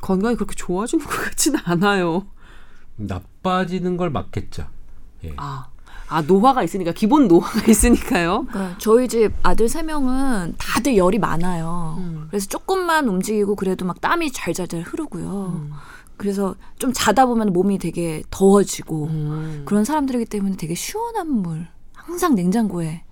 [0.00, 2.26] 건강이 그렇게 좋아지는 것 같지는 않아요.
[2.96, 4.66] 나빠지는 걸 맞겠죠.
[5.24, 5.34] 예.
[5.36, 5.69] 아,
[6.10, 8.46] 아 노화가 있으니까 기본 노화가 있으니까요.
[8.50, 11.96] 그러니까 저희 집 아들 세 명은 다들 열이 많아요.
[11.98, 12.26] 음.
[12.28, 15.52] 그래서 조금만 움직이고 그래도 막 땀이 잘잘잘 흐르고요.
[15.54, 15.70] 음.
[16.16, 19.62] 그래서 좀 자다 보면 몸이 되게 더워지고 음.
[19.64, 23.04] 그런 사람들이기 때문에 되게 시원한 물 항상 냉장고에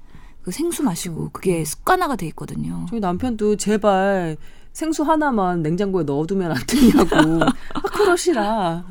[0.42, 2.84] 그 생수 마시고 그게 습관화가 돼 있거든요.
[2.90, 4.36] 저희 남편도 제발
[4.72, 7.44] 생수 하나만 냉장고에 넣어두면 안 되냐고.
[7.74, 8.84] 아, 그러시라.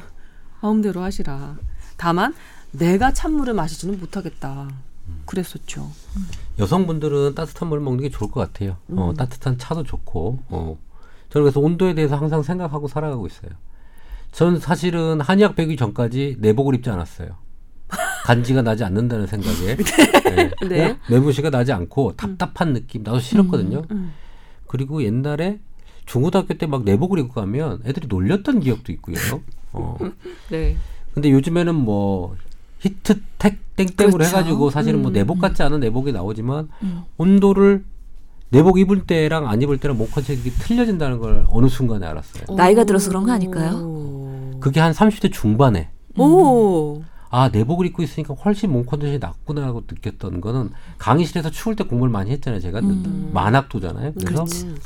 [0.62, 1.58] 마음대로 하시라.
[1.98, 2.34] 다만
[2.72, 4.70] 내가 찬물을 마시지는 못하겠다.
[5.26, 5.90] 그랬었죠.
[6.60, 8.78] 여성분들은 따뜻한 물 먹는 게 좋을 것 같아요.
[8.92, 9.14] 어, 음.
[9.16, 10.40] 따뜻한 차도 좋고.
[10.50, 10.78] 어.
[11.30, 13.52] 저는 그래서 온도에 대해서 항상 생각하고 살아가고 있어요.
[14.32, 17.30] 저는 사실은 한의학 배우기 전까지 내복을 입지 않았어요.
[18.26, 19.78] 간지가 나지 않는다는 생각에
[20.36, 20.52] 네.
[20.68, 20.92] 네.
[20.92, 20.98] 어?
[21.10, 23.84] 내부시가 나지 않고 답답한 느낌 나도 싫었거든요.
[23.92, 24.12] 음.
[24.68, 25.60] 그리고 옛날에
[26.06, 29.16] 중고등학교 때 막 내복을 입고 가면 애들이 놀렸던 기억도 있고요.
[29.72, 29.98] 어.
[30.52, 30.76] 네.
[31.14, 32.36] 근데 요즘에는 뭐
[32.80, 34.30] 히트텍 땡땡으로 그렇죠.
[34.38, 37.04] 해가지고 사실은 뭐 음, 내복 같지 않은 내복이 나오지만 음.
[37.18, 37.84] 온도를
[38.50, 42.56] 내복 입을 때랑 안 입을 때랑 목 컨셉이 틀려진다는 걸 어느 순간에 알았어요.
[42.56, 43.76] 나이가 들어서 그런 거 아닐까요?
[43.78, 44.60] 오.
[44.60, 47.04] 그게 한 30대 중반에 오.
[47.30, 52.32] 아 내복을 입고 있으니까 훨씬 몸 컨디션이 낫구나라고 느꼈던 거는 강의실에서 추울 때 공부를 많이
[52.32, 52.62] 했잖아요.
[52.62, 53.32] 제가 음.
[53.34, 54.14] 만학도잖아요.
[54.14, 54.78] 그래서 음.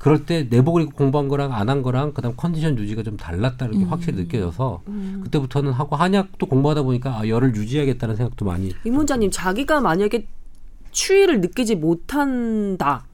[0.00, 3.84] 그럴 때 내복을 입고 공부한 거랑 안 한 거랑 그다음 컨디션 유지가 좀 달랐다는 게
[3.84, 3.90] 음.
[3.92, 5.20] 확실히 느껴져서 음.
[5.24, 10.26] 그때부터는 하고 한약도 공부하다 보니까 아, 열을 유지해야겠다는 생각도 많이 임 원장님 자기가 만약에
[10.90, 13.04] 추위를 느끼지 못한다.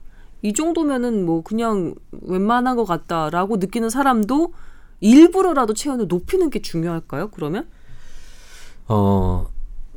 [0.43, 4.55] 이 정도면은 뭐 그냥 웬만한 것 같다라고 느끼는 사람도
[5.01, 7.31] 일부러라도 체온을 높이는 게 중요할까요?
[7.33, 7.67] 그러면
[8.87, 9.47] 어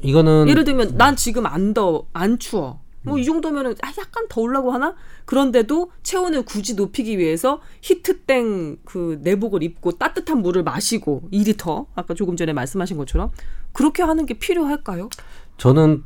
[0.01, 4.71] 이거는 예를 들면 난 지금 안 더워 안 추워 뭐 이 정도면은 아, 약간 더우려고
[4.71, 4.95] 하나
[5.25, 12.35] 그런데도 체온을 굳이 높이기 위해서 히트땡 그 내복을 입고 따뜻한 물을 마시고 2리터 아까 조금
[12.35, 13.31] 전에 말씀하신 것처럼
[13.73, 15.09] 그렇게 하는 게 필요할까요?
[15.57, 16.03] 저는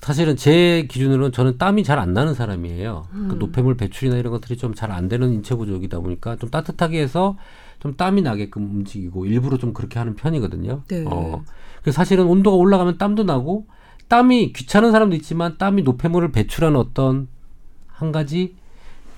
[0.00, 3.06] 사실은 제 기준으로는 저는 땀이 잘 안 나는 사람이에요.
[3.12, 3.28] 음.
[3.30, 7.38] 그 노폐물 배출이나 이런 것들이 좀 잘 안 되는 인체 구조이다 보니까 좀 따뜻하게 해서
[7.80, 10.82] 좀 땀이 나게끔 움직이고 일부러 좀 그렇게 하는 편이거든요.
[10.88, 11.04] 네.
[11.06, 11.42] 어.
[11.82, 13.66] 그래서 사실은 온도가 올라가면 땀도 나고
[14.08, 17.28] 땀이 귀찮은 사람도 있지만 땀이 노폐물을 배출하는 어떤
[17.86, 18.54] 한 가지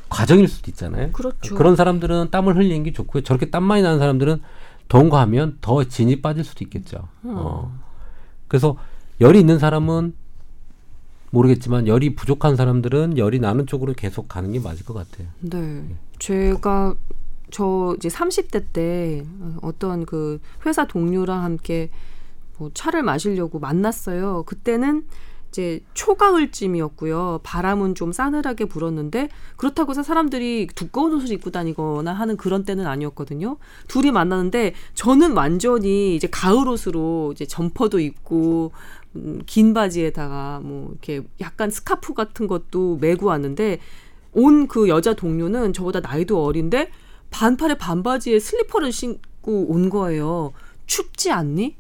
[0.09, 1.12] 과정일 수도 있잖아요.
[1.12, 1.55] 그렇죠.
[1.55, 3.22] 그런 사람들은 땀을 흘리는 게 좋고요.
[3.22, 4.41] 저렇게 땀 많이 나는 사람들은
[4.89, 7.09] 더운 거 하면 더 진이 빠질 수도 있겠죠.
[7.24, 7.34] 음.
[7.37, 7.72] 어.
[8.49, 8.76] 그래서
[9.20, 10.14] 열이 있는 사람은
[11.30, 15.28] 모르겠지만 열이 부족한 사람들은 열이 나는 쪽으로 계속 가는 게 맞을 것 같아요.
[15.41, 15.84] 네.
[16.18, 16.95] 제가
[17.51, 19.24] 저 이제 30대 때
[19.62, 21.91] 어떤 그 회사 동료랑 함께
[22.59, 24.44] 뭐 차를 마시려고 만났어요.
[24.46, 25.04] 그때는
[25.48, 27.40] 이제 초가을쯤이었고요.
[27.42, 33.57] 바람은 좀 싸늘하게 불었는데 그렇다고 해서 사람들이 두꺼운 옷을 입고 다니거나 하는 그런 때는 아니었거든요.
[33.88, 38.72] 둘이 만났는데 저는 완전히 이제 가을 옷으로 이제 점퍼도 입고
[39.14, 43.78] 음, 긴 바지에다가 뭐 이렇게 약간 스카프 같은 것도 메고 왔는데
[44.32, 46.90] 온 그 여자 동료는 저보다 나이도 어린데
[47.30, 50.52] 반팔에 반바지에 슬리퍼를 신고 온 거예요.
[50.86, 51.76] 춥지 않니?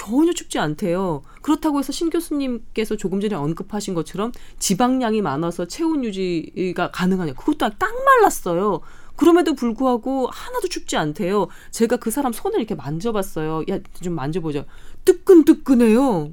[0.00, 1.20] 전혀 춥지 않대요.
[1.42, 7.34] 그렇다고 해서 신 교수님께서 조금 전에 언급하신 것처럼 지방량이 많아서 체온 유지가 가능하냐?
[7.34, 8.80] 그것도 딱 말랐어요.
[9.16, 11.48] 그럼에도 불구하고 하나도 춥지 않대요.
[11.70, 13.64] 제가 그 사람 손을 이렇게 만져봤어요.
[13.68, 14.64] 야, 좀 만져보자.
[15.04, 16.30] 뜨끈뜨끈해요.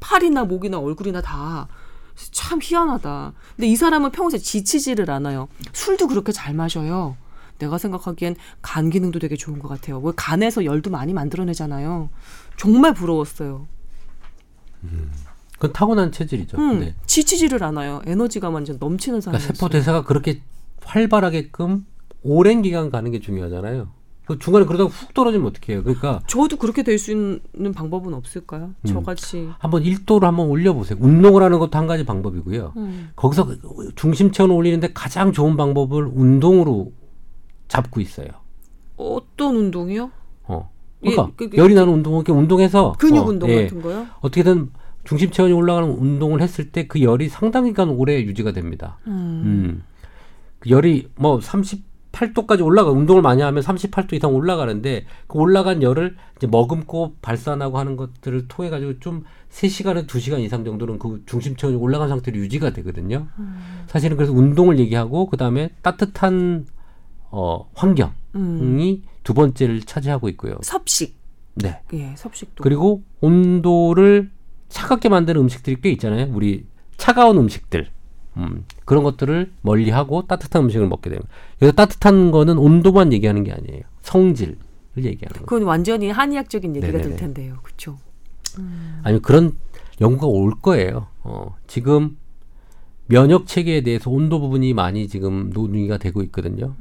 [0.00, 1.66] 팔이나 목이나 얼굴이나 다.
[2.14, 3.32] 참 희한하다.
[3.56, 5.48] 근데 이 사람은 평소에 지치지를 않아요.
[5.72, 7.16] 술도 그렇게 잘 마셔요.
[7.58, 9.98] 내가 생각하기엔 간 기능도 되게 좋은 것 같아요.
[9.98, 12.10] 왜 간에서 열도 많이 만들어내잖아요.
[12.58, 13.66] 정말 부러웠어요.
[15.54, 16.56] 그건 타고난 체질이죠.
[16.58, 16.94] 음, 네.
[17.06, 18.00] 지치지를 않아요.
[18.06, 20.40] 에너지가 완전 넘치는 사람이 그러니까 세포 대사가 그렇게
[20.84, 21.84] 활발하게끔
[22.22, 23.88] 오랜 기간 가는 게 중요하잖아요.
[24.26, 25.82] 그 중간에 그러다가 훅 떨어지면 어떡해요.
[25.82, 28.74] 그러니까 저도 그렇게 될 수 있는 방법은 없을까요?
[28.82, 28.86] 음.
[28.86, 29.48] 저같이.
[29.58, 30.98] 한번 1도를 한번 올려 보세요.
[31.00, 32.74] 운동을 하는 것도 한 가지 방법이고요.
[32.76, 33.10] 음.
[33.16, 33.48] 거기서
[33.96, 36.92] 중심 체온을 올리는데 가장 좋은 방법을 운동으로
[37.68, 38.28] 잡고 있어요.
[38.96, 40.10] 어떤 운동이요?
[40.44, 40.70] 어.
[41.04, 43.64] 예, 그러니까 그- 그- 열이 나는 운동, 이렇게 운동해서 근육 어, 운동 예.
[43.64, 44.06] 같은 거요?
[44.20, 44.70] 어떻게든
[45.04, 48.98] 중심 체온이 올라가는 운동을 했을 때 그 열이 상당히 간 오래 유지가 됩니다.
[49.06, 49.12] 음.
[49.44, 49.82] 음.
[50.58, 56.46] 그 열이 뭐 38도까지 올라가 운동을 많이 하면 38도 이상 올라가는데 그 올라간 열을 이제
[56.46, 62.08] 머금고 발산하고 하는 것들을 통해 가지고 좀 3시간에서 2시간 이상 정도는 그 중심 체온이 올라간
[62.08, 63.28] 상태로 유지가 되거든요.
[63.38, 63.60] 음.
[63.86, 66.66] 사실은 그래서 운동을 얘기하고 그다음에 따뜻한
[67.30, 69.02] 어 환경이 음.
[69.28, 70.56] 두 번째를 차지하고 있고요.
[70.62, 71.14] 섭식.
[71.56, 71.82] 네.
[71.92, 72.62] 예, 섭식도.
[72.62, 74.30] 그리고 온도를
[74.70, 76.32] 차갑게 만드는 음식들이 꽤 있잖아요.
[76.32, 76.64] 우리
[76.96, 77.90] 차가운 음식들.
[78.38, 81.22] 음, 그런 것들을 멀리 하고 따뜻한 음식을 먹게 되면.
[81.60, 83.82] 여기서 따뜻한 거는 온도만 얘기하는 게 아니에요.
[84.00, 84.56] 성질을
[84.96, 85.44] 얘기하는 거예요.
[85.44, 87.08] 그건 완전히 한의학적인 얘기가 네네네.
[87.10, 87.58] 될 텐데요.
[87.62, 87.98] 그렇죠.
[89.02, 89.52] 아니 그런
[90.00, 91.08] 연구가 올 거예요.
[91.22, 92.16] 어, 지금
[93.08, 96.74] 면역 체계에 대해서 온도 부분이 많이 지금 논의가 되고 있거든요.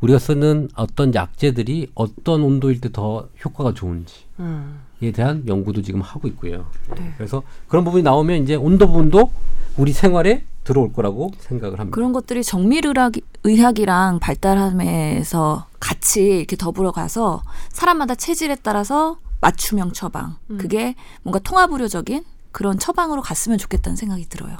[0.00, 4.80] 우리가 쓰는 어떤 약제들이 어떤 온도일 때 더 효과가 좋은지에 음.
[5.14, 6.66] 대한 연구도 지금 하고 있고요.
[6.96, 7.12] 네.
[7.16, 9.30] 그래서 그런 부분이 나오면 이제 온도 부분도
[9.76, 11.94] 우리 생활에 들어올 거라고 생각을 합니다.
[11.94, 13.12] 그런 것들이 정밀의학,
[13.44, 20.36] 의학이랑 발달함에서 같이 이렇게 더불어 가서 사람마다 체질에 따라서 맞춤형 처방.
[20.50, 20.58] 음.
[20.58, 24.56] 그게 뭔가 통합 의료적인 그런 처방으로 갔으면 좋겠다는 생각이 들어요.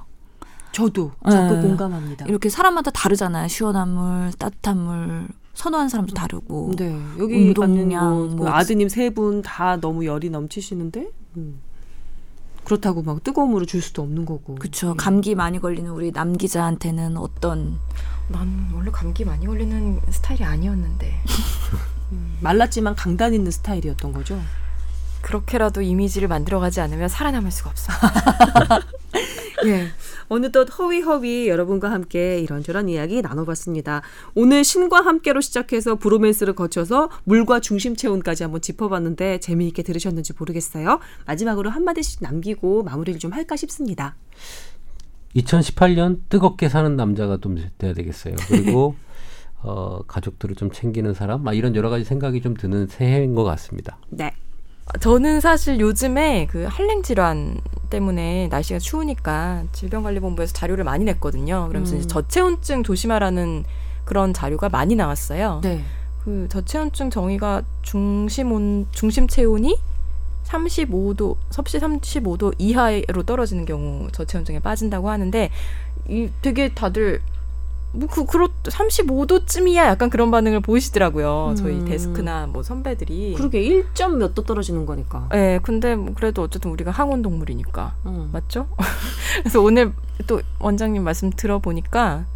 [0.72, 1.62] 저도 자꾸 네.
[1.62, 2.26] 공감합니다.
[2.26, 3.48] 이렇게 사람마다 다르잖아요.
[3.48, 6.72] 시원한 물, 따뜻한 물 선호하는 사람도 다르고.
[6.76, 6.98] 네.
[7.18, 11.60] 여기 운동량, 뭐, 그뭐 아드님 세 분 다 너무 열이 넘치시는데 음.
[12.64, 14.54] 그렇다고 막 뜨거운 물을 줄 수도 없는 거고.
[14.54, 14.90] 그렇죠.
[14.90, 14.94] 예.
[14.96, 17.78] 감기 많이 걸리는 우리 남 기자한테는 어떤
[18.28, 21.12] 난 원래 감기 많이 걸리는 스타일이 아니었는데
[22.12, 24.40] 음, 말랐지만 강단 있는 스타일이었던 거죠.
[25.22, 27.92] 그렇게라도 이미지를 만들어가지 않으면 살아남을 수가 없어.
[29.66, 29.88] 예.
[30.30, 34.02] 어느덧 허위허위 여러분과 함께 이런저런 이야기 나눠봤습니다.
[34.36, 41.00] 오늘 신과 함께로 시작해서 브로맨스를 거쳐서 물과 중심 체온까지 한번 짚어봤는데 재미있게 들으셨는지 모르겠어요.
[41.26, 44.14] 마지막으로 한마디씩 남기고 마무리를 좀 할까 싶습니다.
[45.34, 48.36] 2018년 뜨겁게 사는 남자가 좀 돼야 되겠어요.
[48.48, 48.94] 그리고
[49.62, 53.98] 어, 가족들을 좀 챙기는 사람, 막 이런 여러 가지 생각이 좀 드는 새해인 것 같습니다.
[54.08, 54.32] 네.
[54.98, 57.60] 저는 사실 요즘에 그 한랭 질환
[57.90, 61.66] 때문에 날씨가 추우니까 질병관리본부에서 자료를 많이 냈거든요.
[61.68, 62.02] 그러면서 음.
[62.06, 63.64] 저체온증 조심하라는
[64.04, 65.60] 그런 자료가 많이 나왔어요.
[65.62, 65.82] 네.
[66.24, 69.78] 그 저체온증 정의가 중심 온 중심 체온이
[70.44, 75.50] 35도 섭씨 35도 이하로 떨어지는 경우 저체온증에 빠진다고 하는데
[76.08, 77.20] 이 되게 다들
[77.92, 81.54] 뭐그 그렇 35도쯤이야 약간 그런 반응을 보이시더라고요.
[81.56, 81.84] 저희 음.
[81.86, 83.34] 데스크나 뭐 선배들이.
[83.36, 85.28] 그러게 1점 몇 도 떨어지는 거니까.
[85.34, 88.30] 예, 근데 뭐 그래도 어쨌든 우리가 항온 동물이니까 음.
[88.32, 88.68] 맞죠?
[89.42, 89.92] 그래서 오늘
[90.28, 92.26] 또 원장님 말씀 들어보니까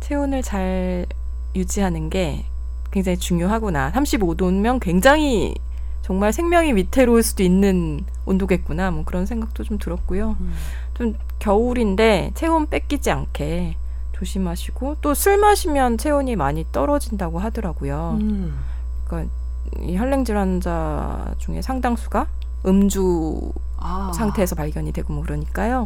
[0.00, 1.06] 체온을 잘
[1.54, 2.44] 유지하는 게
[2.90, 3.92] 굉장히 중요하구나.
[3.92, 5.54] 35도면 굉장히
[6.02, 8.90] 정말 생명이 위태로울 수도 있는 온도겠구나.
[8.90, 10.36] 뭐 그런 생각도 좀 들었고요.
[10.40, 10.54] 음.
[10.94, 13.76] 좀 겨울인데 체온 뺏기지 않게
[14.14, 18.18] 조심하시고 또 술 마시면 체온이 많이 떨어진다고 하더라고요.
[18.20, 18.58] 음.
[19.06, 19.32] 그러니까
[19.80, 22.26] 이 혈냉 질 환자 중에 상당수가
[22.66, 24.12] 음주 아.
[24.14, 25.84] 상태에서 발견이 되고 뭐 그러니까요.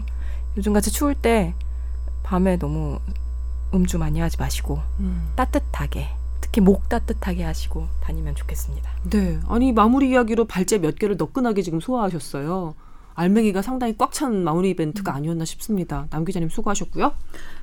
[0.56, 1.54] 요즘같이 추울 때
[2.22, 2.98] 밤에 너무
[3.74, 5.30] 음주 많이 하지 마시고 음.
[5.36, 6.08] 따뜻하게
[6.40, 8.90] 특히 목 따뜻하게 하시고 다니면 좋겠습니다.
[9.10, 9.38] 네.
[9.48, 12.74] 아니 마무리 이야기로 발제 몇 개를 너끈하게 지금 소화하셨어요.
[13.18, 16.06] 알맹이가 상당히 꽉 찬 마무리 이벤트가 아니었나 싶습니다.
[16.10, 17.12] 남 기자님 수고하셨고요.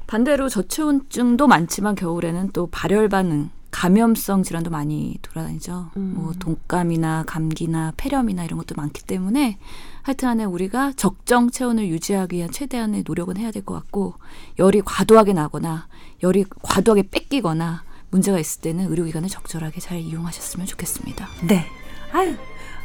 [0.08, 5.90] 반대로 저체온증도 많지만 겨울에는 또 발열 반응, 감염성 질환도 많이 돌아다니죠.
[5.98, 6.14] 음.
[6.16, 9.58] 뭐 독감이나 감기나 폐렴이나 이런 것도 많기 때문에
[10.04, 14.14] 하여튼간에 우리가 적정 체온을 유지하기 위한 최대한의 노력은 해야 될 것 같고
[14.60, 15.88] 열이 과도하게 나거나
[16.24, 21.28] 열이 과도하게 뺏기거나 문제가 있을 때는 의료기관을 적절하게 잘 이용하셨으면 좋겠습니다.
[21.48, 21.66] 네.
[22.14, 22.36] 아유,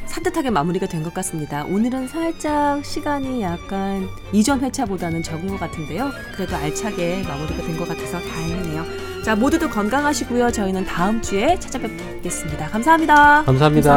[0.05, 1.63] 산뜻하게 마무리가 된 것 같습니다.
[1.65, 6.11] 오늘은 살짝 시간이 약간 이전 회차보다는 적은 것 같은데요.
[6.35, 8.85] 그래도 알차게 마무리가 된 것 같아서 다행이네요.
[9.23, 10.51] 자, 모두들 건강하시고요.
[10.51, 13.43] 저희는 다음 주에 찾아뵙겠습니다 감사합니다.
[13.45, 13.93] 감사합니다.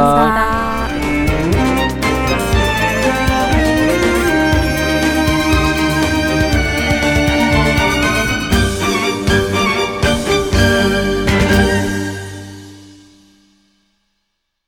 [0.87, 1.84] 감사합니다.